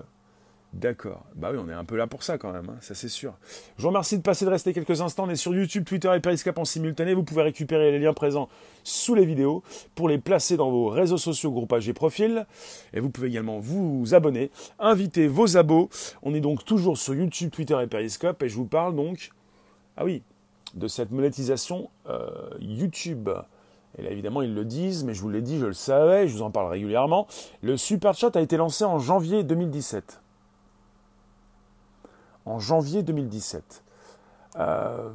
[0.72, 1.24] D'accord.
[1.34, 3.34] Bah oui, on est un peu là pour ça quand même, hein, ça c'est sûr.
[3.76, 5.24] Je vous remercie de passer, de rester quelques instants.
[5.24, 7.14] On est sur YouTube, Twitter et Periscope en simultané.
[7.14, 8.50] Vous pouvez récupérer les liens présents
[8.84, 9.62] sous les vidéos
[9.94, 12.46] pour les placer dans vos réseaux sociaux, groupages et profils.
[12.92, 15.88] Et vous pouvez également vous abonner, inviter vos abos.
[16.22, 18.42] On est donc toujours sur YouTube, Twitter et Periscope.
[18.42, 19.30] Et je vous parle donc,
[19.96, 20.22] ah oui,
[20.74, 22.28] de cette monétisation euh,
[22.61, 23.31] YouTube.
[23.96, 26.37] Et là, évidemment, ils le disent, mais je vous l'ai dit, je le savais, je
[26.37, 27.26] vous en parle régulièrement.
[27.62, 30.20] Le Super Chat a été lancé en janvier 2017.
[32.44, 33.83] En janvier 2017.
[34.57, 35.11] Euh,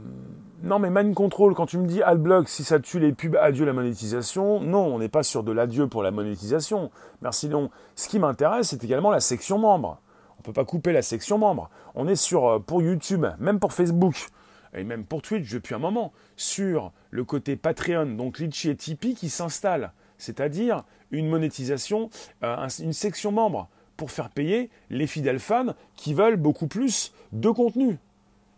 [0.64, 3.66] non, mais Mind Control, quand tu me dis Adblock, si ça tue les pubs, adieu
[3.66, 4.62] la monétisation.
[4.62, 6.90] Non, on n'est pas sur de l'adieu pour la monétisation.
[7.22, 7.70] Merci non.
[7.96, 10.00] Ce qui m'intéresse, c'est également la section membre.
[10.38, 11.70] On ne peut pas couper la section membre.
[11.96, 14.28] On est sur, euh, pour YouTube, même pour Facebook,
[14.76, 19.16] et même pour Twitch depuis un moment, sur le côté Patreon, donc Litchi et Tipeee
[19.16, 22.10] qui s'installe, c'est-à-dire une monétisation,
[22.44, 27.50] euh, une section membre pour faire payer les fidèles fans qui veulent beaucoup plus de
[27.50, 28.00] contenu.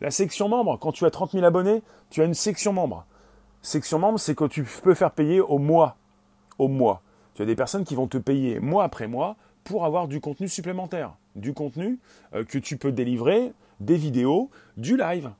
[0.01, 3.05] La section membre, quand tu as 30 000 abonnés, tu as une section membre.
[3.61, 5.97] Section membre, c'est que tu peux faire payer au mois.
[6.59, 7.01] Au mois.
[7.33, 10.47] Tu as des personnes qui vont te payer mois après mois pour avoir du contenu
[10.47, 11.15] supplémentaire.
[11.35, 11.99] Du contenu
[12.33, 15.31] euh, que tu peux délivrer, des vidéos, du live.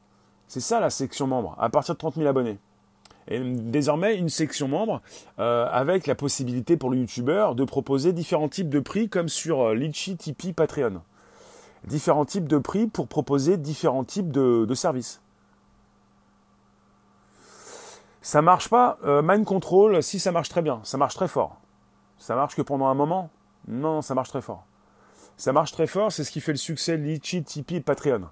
[0.48, 2.60] C'est ça la section membre, à partir de 30 000 abonnés.
[3.28, 5.02] Et désormais, une section membre
[5.40, 9.62] euh, avec la possibilité pour le youtubeur de proposer différents types de prix comme sur
[9.62, 11.02] euh, Litchi, Tipeee, Patreon.
[11.86, 15.22] Différents types de prix pour proposer différents types de, services.
[18.22, 21.58] Ça marche pas, euh, Mind Control, si ça marche très bien, ça marche très fort.
[22.18, 23.30] Ça marche que pendant un moment?
[23.68, 24.66] Non, ça marche très fort.
[25.38, 28.30] Ça marche très fort, c'est ce qui fait le succès de Litchi, Tipeee et Patreon.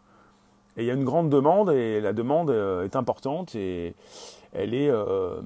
[0.77, 3.95] Et il y a une grande demande et la demande euh, est importante et
[4.53, 5.41] elle est, euh,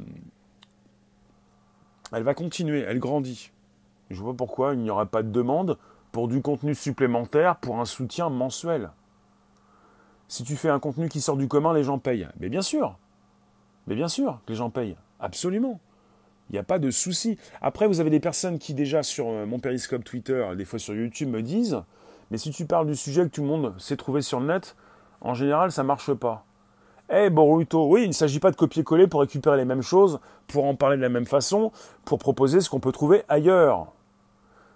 [2.14, 3.52] elle va continuer, elle grandit.
[4.10, 5.78] Je vois pourquoi il n'y aura pas de demande
[6.12, 8.92] pour du contenu supplémentaire pour un soutien mensuel.
[10.30, 12.28] Si tu fais un contenu qui sort du commun, les gens payent.
[12.40, 12.98] Mais bien sûr,
[13.88, 15.80] mais bien sûr que les gens payent, absolument.
[16.50, 17.38] Il n'y a pas de souci.
[17.62, 20.96] Après, vous avez des personnes qui déjà sur euh, mon périscope Twitter, des fois sur
[20.96, 21.82] YouTube, me disent,
[22.32, 24.76] mais si tu parles du sujet que tout le monde s'est trouvé sur le net,
[25.22, 26.46] en général, ça marche pas.
[27.10, 30.66] Eh Boruto, oui, il ne s'agit pas de copier-coller pour récupérer les mêmes choses, pour
[30.66, 31.72] en parler de la même façon,
[32.04, 33.94] pour proposer ce qu'on peut trouver ailleurs.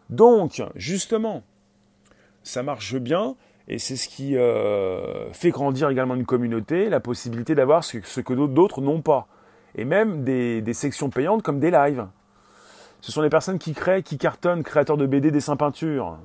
[0.10, 1.44] Donc, justement,
[2.44, 3.36] ça marche bien,
[3.68, 8.34] et c'est ce qui euh, fait grandir également une communauté, la possibilité d'avoir ce, que
[8.34, 9.28] d'autres n'ont pas.
[9.76, 12.08] Et même des, des, sections payantes comme des lives.
[13.00, 16.18] Ce sont les personnes qui créent, qui cartonnent, créateurs de BD, dessins, peintures.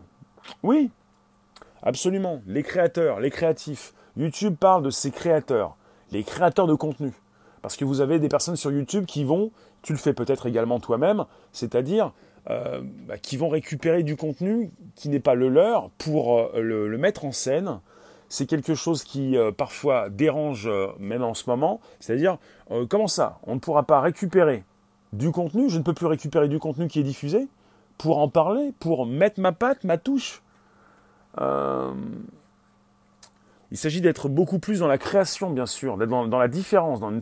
[0.62, 0.90] Oui,
[1.82, 2.42] absolument.
[2.46, 3.94] Les créateurs, les créatifs.
[4.16, 5.76] YouTube parle de ses créateurs,
[6.10, 7.12] les créateurs de contenu.
[7.62, 9.50] Parce que vous avez des personnes sur YouTube qui vont,
[9.82, 12.12] tu le fais peut-être également toi-même, c'est-à-dire
[12.48, 16.96] euh, bah, qui vont récupérer du contenu qui n'est pas le leur pour euh, le,
[16.96, 17.80] mettre en scène.
[18.28, 21.80] C'est quelque chose qui euh, parfois dérange même en ce moment.
[21.98, 22.38] C'est-à-dire,
[22.88, 23.40] comment ça?
[23.44, 24.64] On ne pourra pas récupérer
[25.12, 27.48] du contenu, je ne peux plus récupérer du contenu qui est diffusé
[27.98, 30.42] pour en parler, pour mettre ma patte, ma touche.
[33.72, 37.10] Il s'agit d'être beaucoup plus dans la création, bien sûr, d'être dans, la différence, dans
[37.10, 37.20] une,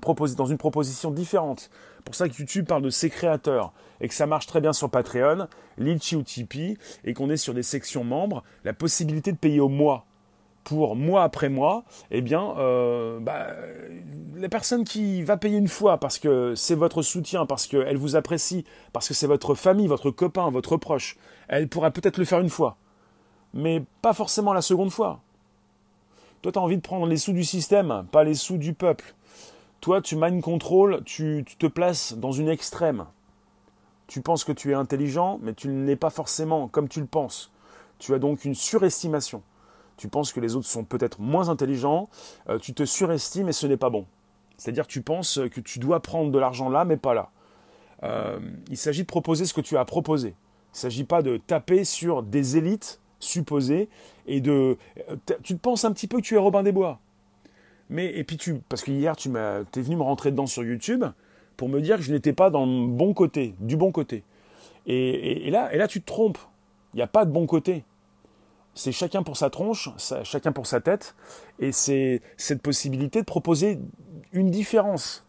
[0.59, 1.71] proposition différente.
[2.05, 4.91] pour ça que YouTube parle de ses créateurs et que ça marche très bien sur
[4.91, 9.61] Patreon, Litchi ou Tipeee, et qu'on est sur des sections membres, la possibilité de payer
[9.61, 10.05] au mois
[10.65, 13.49] pour mois après mois, eh bien, euh, bah,
[14.35, 18.17] la personne qui va payer une fois parce que c'est votre soutien, parce qu'elle vous
[18.17, 21.17] apprécie, parce que c'est votre famille, votre copain, votre proche,
[21.49, 22.79] elle pourra peut-être le faire une fois,
[23.53, 25.21] mais pas forcément la seconde fois.
[26.45, 29.15] Toi, tu as envie de prendre les sous du système, pas les sous du peuple.
[29.81, 33.07] Toi, tu mind control, tu, te places dans une extrême.
[34.09, 37.07] Tu penses que tu es intelligent, mais tu ne l'es pas forcément comme tu le
[37.07, 37.51] penses.
[37.99, 39.43] Tu as donc une surestimation
[39.97, 42.11] tu penses que les autres sont peut-être moins intelligents,
[42.51, 44.05] euh, tu te surestimes et ce n'est pas bon.
[44.59, 47.31] C'est-à-dire tu penses que tu dois prendre de l'argent là, mais pas là.
[48.03, 50.31] Euh, il s'agit de proposer ce que tu as proposé.
[50.31, 53.89] Il ne s'agit pas de taper sur des élites supposées
[54.27, 54.77] et de...
[55.11, 57.01] Euh, tu te penses un petit peu que tu es Robin des Bois.
[57.91, 58.61] Mais, et puis tu...
[58.69, 61.05] Parce que hier, tu m'as, es venu me rentrer dedans sur YouTube
[61.57, 64.25] pour me dire que je n'étais pas dans le bon côté, du bon côté.
[64.87, 66.39] Et, et, là, et là, tu te trompes.
[66.93, 67.85] Il n'y a pas de bon côté
[68.75, 69.89] c'est chacun pour sa tronche,
[70.25, 71.15] chacun pour sa tête,
[71.61, 73.79] et c'est cette possibilité de proposer
[74.33, 75.25] une différence.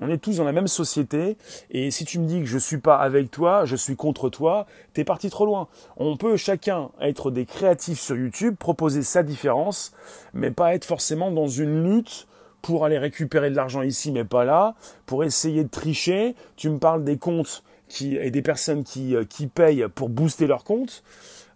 [0.00, 1.36] On est tous dans la même société,
[1.70, 4.30] et si tu me dis que je ne suis pas avec toi, je suis contre
[4.30, 5.68] toi, t'es parti trop loin.
[5.98, 9.92] On peut chacun être des créatifs sur YouTube, proposer sa différence,
[10.32, 12.26] mais pas être forcément dans une lutte
[12.62, 14.74] pour aller récupérer de l'argent ici, mais pas là,
[15.06, 16.34] pour essayer de tricher.
[16.56, 17.62] Tu me parles des comptes
[18.00, 21.02] et des personnes qui, euh, qui payent pour booster leurs comptes.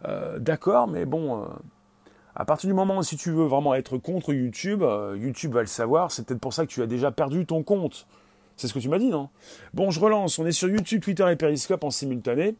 [0.06, 1.46] Euh, d'accord, mais bon, euh,
[2.34, 4.82] à partir du moment où si tu veux vraiment être contre YouTube,
[5.16, 8.06] YouTube va le savoir, c'est peut-être pour ça que tu as déjà perdu ton compte.
[8.56, 9.30] C'est ce que tu m'as dit, non?
[9.72, 12.54] Bon, je relance, on est sur YouTube, Twitter et Periscope en simultané.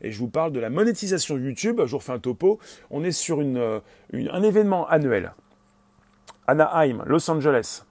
[0.00, 1.80] Et je vous parle de la monétisation YouTube.
[1.84, 2.58] Je vous refais un topo.
[2.90, 5.32] On est sur un événement annuel.
[6.46, 7.82] Anaheim, Los Angeles.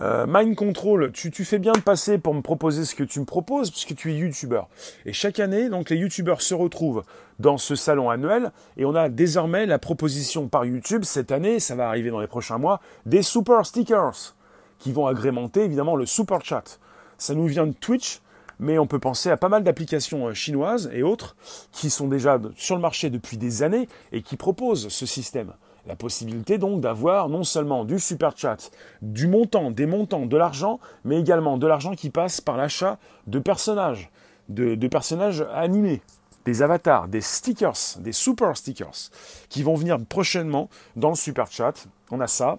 [0.00, 3.24] Euh, mind Control, tu, fais bien de passer pour me proposer ce que tu me
[3.24, 4.68] proposes, puisque tu es youtubeur.
[5.06, 7.04] Et chaque année, donc les youtubeurs se retrouvent
[7.38, 11.76] dans ce salon annuel, et on a désormais la proposition par YouTube, cette année, ça
[11.76, 14.34] va arriver dans les prochains mois, des super stickers,
[14.78, 16.78] qui vont agrémenter évidemment le super chat.
[17.18, 18.20] Ça nous vient de Twitch,
[18.58, 21.36] mais on peut penser à pas mal d'applications euh, chinoises et autres
[21.72, 25.52] qui sont déjà sur le marché depuis des années et qui proposent ce système.
[25.86, 28.70] La possibilité donc d'avoir non seulement du super chat,
[29.02, 33.38] du montant, des montants, de l'argent, mais également de l'argent qui passe par l'achat de
[33.38, 34.10] personnages,
[34.48, 36.00] de, personnages animés,
[36.46, 39.10] des avatars, des stickers, des super stickers,
[39.50, 41.86] qui vont venir prochainement dans le super chat.
[42.10, 42.58] On a ça.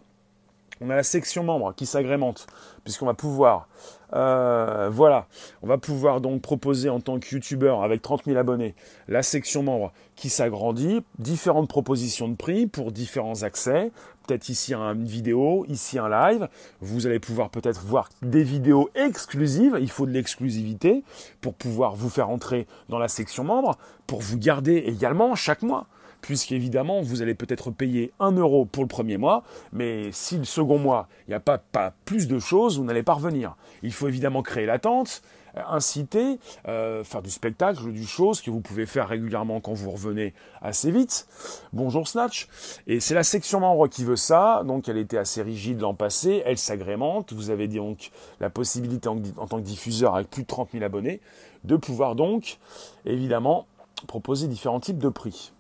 [0.82, 2.48] On a la section membres qui s'agrémente,
[2.84, 3.68] puisqu'on va pouvoir
[4.14, 5.28] euh, voilà,
[5.62, 8.76] on va pouvoir donc proposer en tant que youtubeur avec 30 000 abonnés
[9.08, 13.92] la section membre qui s'agrandit, différentes propositions de prix pour différents accès,
[14.26, 16.48] peut-être ici une vidéo, ici un live.
[16.82, 21.04] Vous allez pouvoir peut-être voir des vidéos exclusives, il faut de l'exclusivité
[21.42, 25.88] pour pouvoir vous faire entrer dans la section membre, pour vous garder également chaque mois
[26.26, 30.80] puisqu'évidemment, vous allez peut-être payer 1 euro pour le premier mois, mais si le second
[30.80, 31.60] mois, il n'y a pas,
[32.04, 33.56] plus de choses, vous n'allez pas revenir.
[33.84, 35.22] Il faut évidemment créer l'attente,
[35.56, 39.92] euh, inciter, euh, faire du spectacle, du chose que vous pouvez faire régulièrement quand vous
[39.92, 40.34] revenez
[40.64, 41.28] assez vite.
[41.74, 42.48] Bonjour Snatch.
[42.88, 46.42] Et c'est la section membre qui veut ça, donc elle était assez rigide l'an passé,
[46.44, 47.34] elle s'agrémente.
[47.34, 48.10] Vous avez donc
[48.40, 51.22] la possibilité en, en tant que diffuseur avec plus de 30 000 abonnés
[51.66, 52.58] de pouvoir donc
[53.06, 53.68] évidemment
[54.08, 55.52] proposer différents types de prix.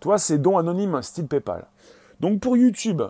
[0.00, 1.66] Toi, c'est don anonyme style PayPal.
[2.20, 3.02] Donc pour YouTube,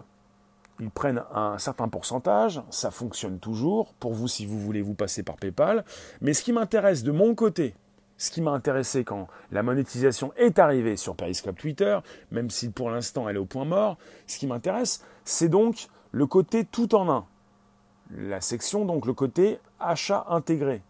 [0.80, 5.22] ils prennent un certain pourcentage, ça fonctionne toujours, pour vous si vous voulez vous passer
[5.22, 5.84] par PayPal.
[6.20, 7.74] Mais ce qui m'intéresse de mon côté,
[8.16, 11.98] ce qui m'a intéressé quand la monétisation est arrivée sur Periscope Twitter,
[12.30, 16.26] même si pour l'instant elle est au point mort, ce qui m'intéresse, c'est donc le
[16.26, 17.26] côté tout en un.
[18.16, 20.82] La section, donc le côté achat intégré.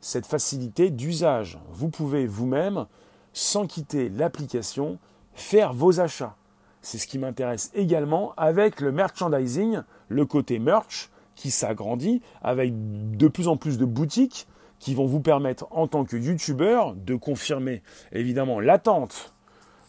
[0.00, 1.60] Cette facilité d'usage.
[1.70, 2.86] Vous pouvez vous-même
[3.32, 4.98] sans quitter l'application,
[5.34, 6.36] faire vos achats.
[6.80, 12.72] C'est ce qui m'intéresse également avec le merchandising, le côté merch qui s'agrandit avec
[13.16, 14.46] de plus en plus de boutiques
[14.78, 19.32] qui vont vous permettre en tant que youtubeur de confirmer évidemment l'attente,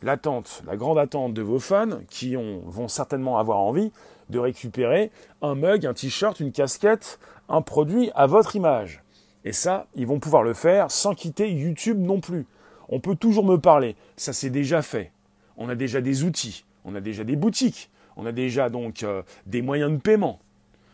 [0.03, 3.91] l'attente, la grande attente de vos fans qui vont certainement avoir envie
[4.29, 7.19] de récupérer un mug, un t-shirt, une casquette,
[7.49, 9.03] un produit à votre image.
[9.45, 12.45] Et ça, ils vont pouvoir le faire sans quitter YouTube non plus.
[12.93, 13.95] On peut toujours me parler.
[14.17, 15.11] Ça, c'est déjà fait.
[15.57, 16.63] On a déjà des outils.
[16.85, 17.89] On a déjà des boutiques.
[18.17, 20.37] On a déjà donc euh, des moyens de paiement.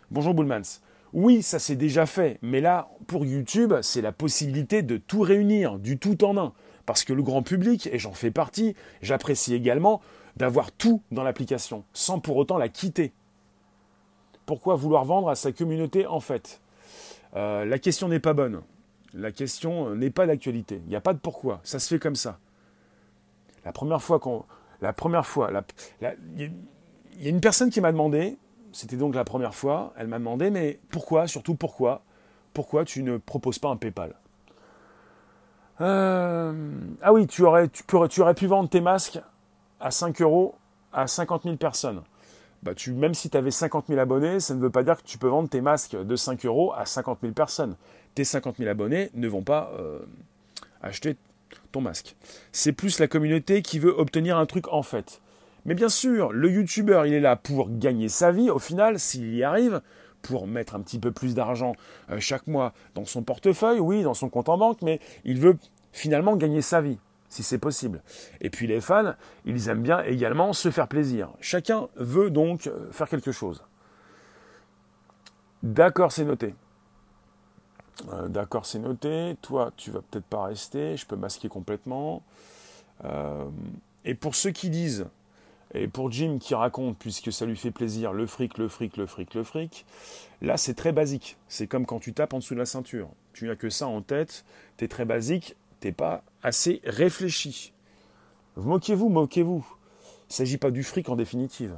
[0.09, 0.79] Bonjour Bullmans.
[1.11, 2.39] Oui, ça c'est déjà fait.
[2.41, 6.53] Mais là, pour YouTube, c'est la possibilité de tout réunir, du tout en un.
[6.85, 9.99] Parce que le grand public, et j'en fais partie, j'apprécie également
[10.37, 13.11] d'avoir tout dans l'application, sans pour autant la quitter.
[14.45, 16.61] Pourquoi vouloir vendre à sa communauté en fait?
[17.35, 18.61] Euh, La question n'est pas bonne.
[19.13, 20.81] La question n'est pas d'actualité.
[20.85, 21.61] Il n'y a pas de pourquoi.
[21.63, 22.39] Ça se fait comme ça.
[23.65, 24.45] La première fois qu'on,
[24.81, 25.51] la première fois,
[26.01, 26.51] il
[27.19, 28.37] y a une personne qui m'a demandé,
[28.71, 32.03] c'était donc la première fois, elle m'a demandé, mais pourquoi, surtout pourquoi,
[32.53, 34.15] pourquoi tu ne proposes pas un PayPal?
[35.81, 39.19] Euh, Ah oui, tu aurais, pu vendre tes masques
[39.79, 40.55] à 5 euros
[40.91, 42.01] à 50 000 personnes.
[42.61, 45.17] Bah même si tu avais 50 000 abonnés, ça ne veut pas dire que tu
[45.17, 47.75] peux vendre tes masques de 5 euros à 50 000 personnes.
[48.19, 49.99] Tes 50 000 abonnés ne vont pas euh,
[50.81, 51.15] acheter
[51.71, 52.17] ton masque.
[52.51, 55.21] C'est plus la communauté qui veut obtenir un truc en fait.
[55.63, 59.33] Mais bien sûr, le youtubeur, il est là pour gagner sa vie, au final, s'il
[59.33, 59.79] y arrive,
[60.21, 61.77] pour mettre un petit peu plus d'argent
[62.11, 65.55] euh, chaque mois dans son portefeuille, oui, dans son compte en banque, mais il veut
[65.93, 66.97] finalement gagner sa vie,
[67.29, 68.03] si c'est possible.
[68.41, 69.13] Et puis les fans,
[69.45, 71.29] ils aiment bien également se faire plaisir.
[71.39, 73.63] Chacun veut donc euh, faire quelque chose.
[75.63, 76.53] D'accord, c'est noté.
[78.11, 79.35] Euh, d'accord, c'est noté.
[79.41, 80.97] Toi, tu vas peut-être pas rester.
[80.97, 82.23] Je peux masquer complètement.
[84.05, 85.07] et pour ceux qui disent
[85.73, 89.05] et pour Jim qui raconte, puisque ça lui fait plaisir, le fric, le fric, le
[89.05, 89.85] fric, le fric,
[90.41, 91.37] là c'est très basique.
[91.47, 93.09] C'est comme quand tu tapes en dessous de la ceinture.
[93.33, 94.45] Tu n'as que ça en tête,
[94.77, 97.73] tu es très basique, t'es pas assez réfléchi.
[98.57, 99.65] Moquez-vous, moquez-vous.
[100.01, 101.77] Il ne s'agit pas du fric en définitive.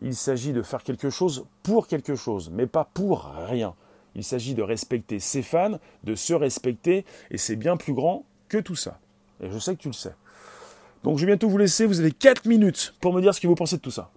[0.00, 3.74] Il s'agit de faire quelque chose pour quelque chose, mais pas pour rien.
[4.14, 8.58] Il s'agit de respecter ses fans, de se respecter, et c'est bien plus grand que
[8.58, 8.98] tout ça.
[9.40, 10.14] Et je sais que tu le sais.
[11.02, 13.46] Donc je vais bientôt vous laisser, vous avez 4 minutes pour me dire ce que
[13.46, 14.10] vous pensez de tout ça.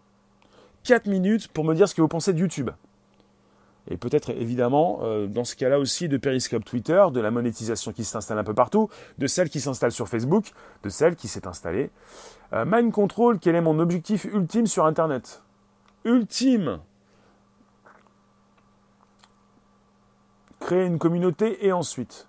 [0.83, 2.69] 4 minutes pour me dire ce que vous pensez de YouTube.
[3.89, 8.03] Et peut-être évidemment, euh, dans ce cas-là aussi, de Periscope Twitter, de la monétisation qui
[8.03, 10.51] s'installe un peu partout, de celle qui s'installe sur Facebook,
[10.83, 11.89] de celle qui s'est installée.
[12.53, 15.41] Euh, Mind Control, quel est mon objectif ultime sur Internet?
[16.03, 16.79] Ultime
[20.67, 22.27] Créer une communauté et ensuite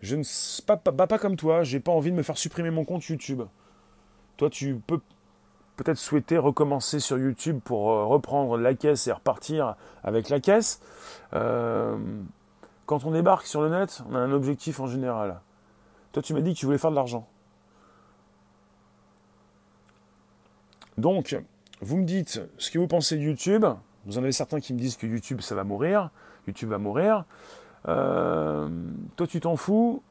[0.00, 0.22] je ne
[0.64, 3.42] pas, pas, pas comme toi, j'ai pas envie de me faire supprimer mon compte YouTube.
[4.38, 4.98] Toi, tu peux
[5.76, 10.80] peut-être souhaiter recommencer sur YouTube pour euh, reprendre la caisse et repartir avec la caisse.
[11.34, 11.98] Euh,
[12.86, 15.42] quand on débarque sur le net, on a un objectif en général.
[16.12, 17.28] Toi, tu m'as dit que tu voulais faire de l'argent.
[20.96, 21.36] Donc,
[21.82, 23.66] vous me dites ce que vous pensez de YouTube.
[24.06, 26.10] Vous en avez certains qui me disent que YouTube, ça va mourir.
[26.46, 27.24] YouTube va mourir.
[27.88, 28.68] Euh,
[29.16, 30.02] toi, tu t'en fous,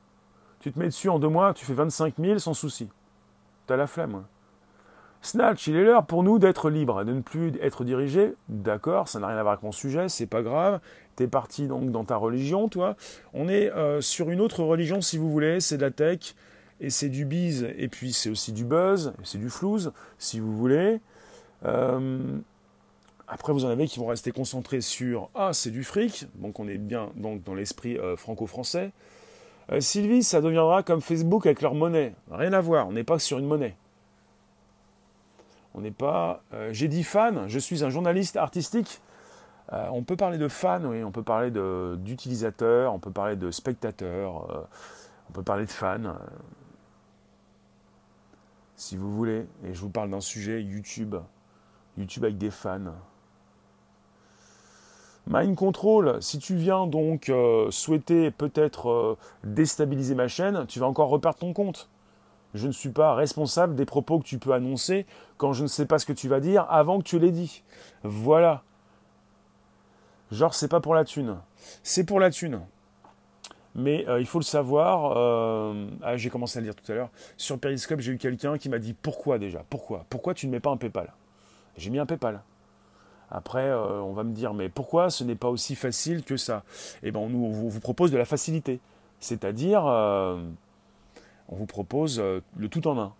[0.60, 2.90] tu te mets dessus en deux mois, tu fais 25 000 sans souci.
[3.68, 4.16] T'as la flemme.
[4.16, 4.26] Hein.
[5.24, 8.34] Snatch, il est l'heure pour nous d'être libres, de ne plus être dirigés.
[8.50, 10.80] D'accord, ça n'a rien à voir avec mon sujet, c'est pas grave.
[11.16, 12.96] T'es parti donc dans ta religion, toi.
[13.34, 16.34] On est euh, sur une autre religion, si vous voulez, c'est de la tech,
[16.80, 20.58] et c'est du bise, et puis c'est aussi du buzz, c'est du flouze, si vous
[20.58, 21.02] voulez.
[21.66, 22.40] Euh,
[23.34, 26.68] après, vous en avez qui vont rester concentrés sur Ah, c'est du fric, donc on
[26.68, 28.92] est bien donc, dans l'esprit euh, franco-français.
[29.72, 32.14] Euh, Sylvie, ça deviendra comme Facebook avec leur monnaie.
[32.30, 33.78] Rien à voir, on n'est pas sur une monnaie.
[35.74, 36.44] On n'est pas.
[36.54, 39.00] Euh, j'ai dit fan, je suis un journaliste artistique.
[39.72, 41.52] on peut parler de fan, oui, on peut parler
[42.00, 44.68] d'utilisateurs, on peut parler de spectateurs,
[45.30, 46.14] on peut parler de fan.
[48.76, 51.16] si vous voulez, et je vous parle d'un sujet YouTube.
[51.98, 52.92] YouTube avec des fans.
[55.28, 60.88] Mind Control, si tu viens donc euh, souhaiter peut-être euh, déstabiliser ma chaîne, tu vas
[60.88, 61.90] encore reperdre ton compte.
[62.54, 65.06] Je ne suis pas responsable des propos que tu peux annoncer
[65.38, 67.64] quand je ne sais pas ce que tu vas dire avant que tu l'aies dit.
[68.04, 68.64] Voilà.
[70.32, 71.38] Genre, c'est pas pour la thune.
[71.84, 72.62] C'est pour la thune.
[73.76, 75.16] Mais euh, il faut le savoir,
[76.02, 78.68] ah, j'ai commencé à le dire tout à l'heure, sur Periscope, j'ai eu quelqu'un qui
[78.68, 79.64] m'a dit pourquoi déjà?
[79.70, 80.06] Pourquoi?
[80.10, 81.14] Pourquoi tu ne mets pas un PayPal?
[81.78, 82.42] J'ai mis un PayPal.
[83.32, 86.64] Après, euh, on va me dire, mais pourquoi ce n'est pas aussi facile que ça?
[87.02, 88.80] Eh bien, on, vous, propose de la facilité.
[89.22, 90.42] C'est-à-dire, euh,
[91.48, 93.14] on vous propose euh, le tout en un.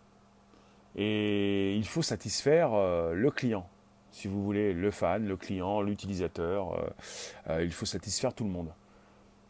[0.98, 2.72] Et il faut satisfaire
[3.14, 3.66] le client.
[4.12, 6.78] Si vous voulez, le fan, le client, l'utilisateur,
[7.50, 8.68] il faut satisfaire tout le monde.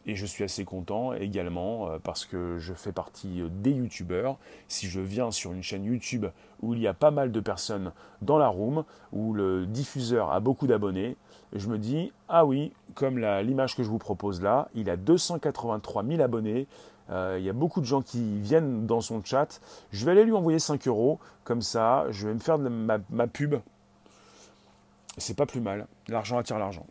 [0.06, 4.36] Et je suis assez content également euh, parce que je fais partie euh, des youtubeurs.
[4.66, 6.26] Si je viens sur une chaîne YouTube
[6.60, 10.40] où il y a pas mal de personnes dans la room, où le diffuseur a
[10.40, 11.16] beaucoup d'abonnés,
[11.54, 16.04] je me dis, ah oui, comme l'image que je vous propose là, il a 283
[16.04, 16.66] 000 abonnés,
[17.10, 19.60] euh, il y a beaucoup de gens qui viennent dans son chat,
[19.92, 22.98] je vais aller lui envoyer 5 euros, comme ça, je vais me faire de ma,
[23.10, 23.56] ma pub.
[25.18, 26.86] C'est pas plus mal, l'argent attire l'argent.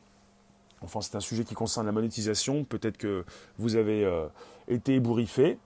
[0.81, 2.63] Enfin, c'est un sujet qui concerne la monétisation.
[2.63, 3.23] Peut-être que
[3.57, 4.27] vous avez euh,
[4.67, 5.57] été ébouriffé.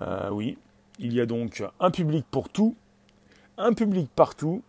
[0.00, 0.58] Euh, oui,
[0.98, 2.76] il y a donc un public pour tout.
[3.58, 4.62] un public partout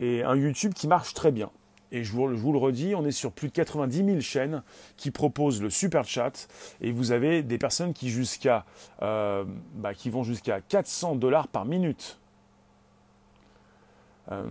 [0.00, 1.50] et un YouTube qui marche très bien.
[1.92, 4.62] Et je vous, le redis, on est sur plus de 90 000 chaînes
[4.96, 6.48] qui proposent le super chat.
[6.80, 8.64] Et vous avez des personnes qui, jusqu'à,
[9.02, 12.18] euh, bah, qui vont jusqu'à 400 dollars par minute.
[14.32, 14.42] Euh,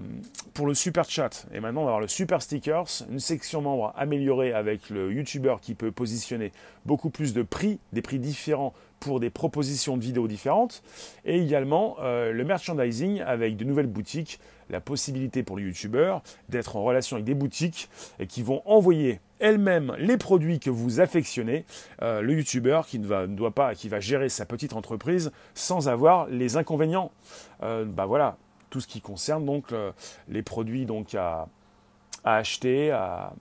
[0.53, 1.45] pour le super chat.
[1.53, 5.55] Et maintenant, on va avoir le super stickers, une section membre améliorée avec le YouTuber
[5.61, 6.53] qui peut positionner
[6.85, 10.81] beaucoup plus de prix, des prix différents pour des propositions de vidéos différentes.
[11.25, 16.77] Et également euh, le merchandising avec de nouvelles boutiques, la possibilité pour le YouTuber d'être
[16.77, 21.65] en relation avec des boutiques et qui vont envoyer elles-mêmes les produits que vous affectionnez.
[22.01, 25.89] Euh, le YouTuber qui ne, va, doit pas, qui va gérer sa petite entreprise sans
[25.89, 27.11] avoir les inconvénients.
[27.59, 28.37] bah voilà,
[28.69, 29.73] tout ce qui concerne donc
[30.27, 31.47] les produits donc à,
[32.23, 33.33] acheter, à,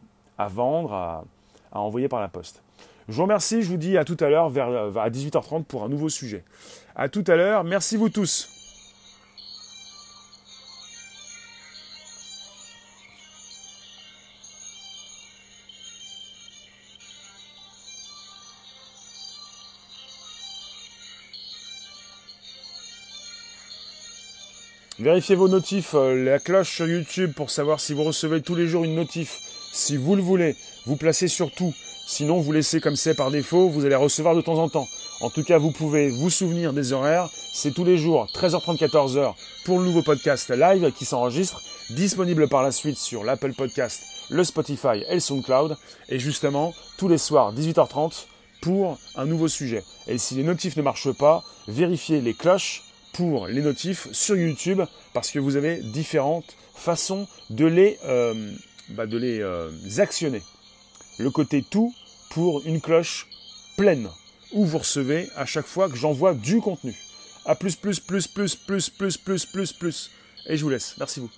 [0.48, 1.24] vendre, à,
[1.72, 2.62] envoyer par la poste.
[3.08, 5.88] Je vous remercie, je vous dis à tout à l'heure vers à 18h30 pour un
[5.88, 6.44] nouveau sujet.
[6.96, 8.53] À tout à l'heure, merci vous tous.
[25.04, 28.66] Vérifiez vos notifs, euh, la cloche sur YouTube pour savoir si vous recevez tous les
[28.66, 29.38] jours une notif.
[29.70, 31.74] Si vous le voulez, vous placez sur tout.
[32.06, 34.88] Sinon, vous laissez comme c'est par défaut, vous allez recevoir de temps en temps.
[35.20, 37.28] En tout cas, vous pouvez vous souvenir des horaires.
[37.52, 39.34] C'est tous les jours, 13h30, 14h,
[39.66, 44.42] pour le nouveau podcast live qui s'enregistre, disponible par la suite sur l'Apple Podcast, le
[44.42, 45.76] Spotify et le SoundCloud.
[46.08, 48.24] Et justement, tous les soirs, 18h30,
[48.62, 49.84] pour un nouveau sujet.
[50.06, 52.83] Et si les notifs ne marchent pas, vérifiez les cloches
[53.14, 58.52] pour les notifs sur YouTube parce que vous avez différentes façons de les, euh,
[58.90, 60.42] bah, de les euh, actionner.
[61.18, 61.94] Le côté tout
[62.30, 63.28] pour une cloche
[63.76, 64.08] pleine
[64.52, 66.94] où vous recevez à chaque fois que j'envoie du contenu.
[67.46, 70.10] A plus plus plus plus plus plus plus plus plus.
[70.46, 70.94] Et je vous laisse.
[70.98, 71.30] Merci vous.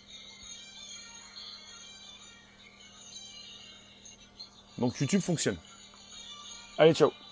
[4.78, 5.56] Donc YouTube fonctionne.
[6.78, 7.25] Allez, ciao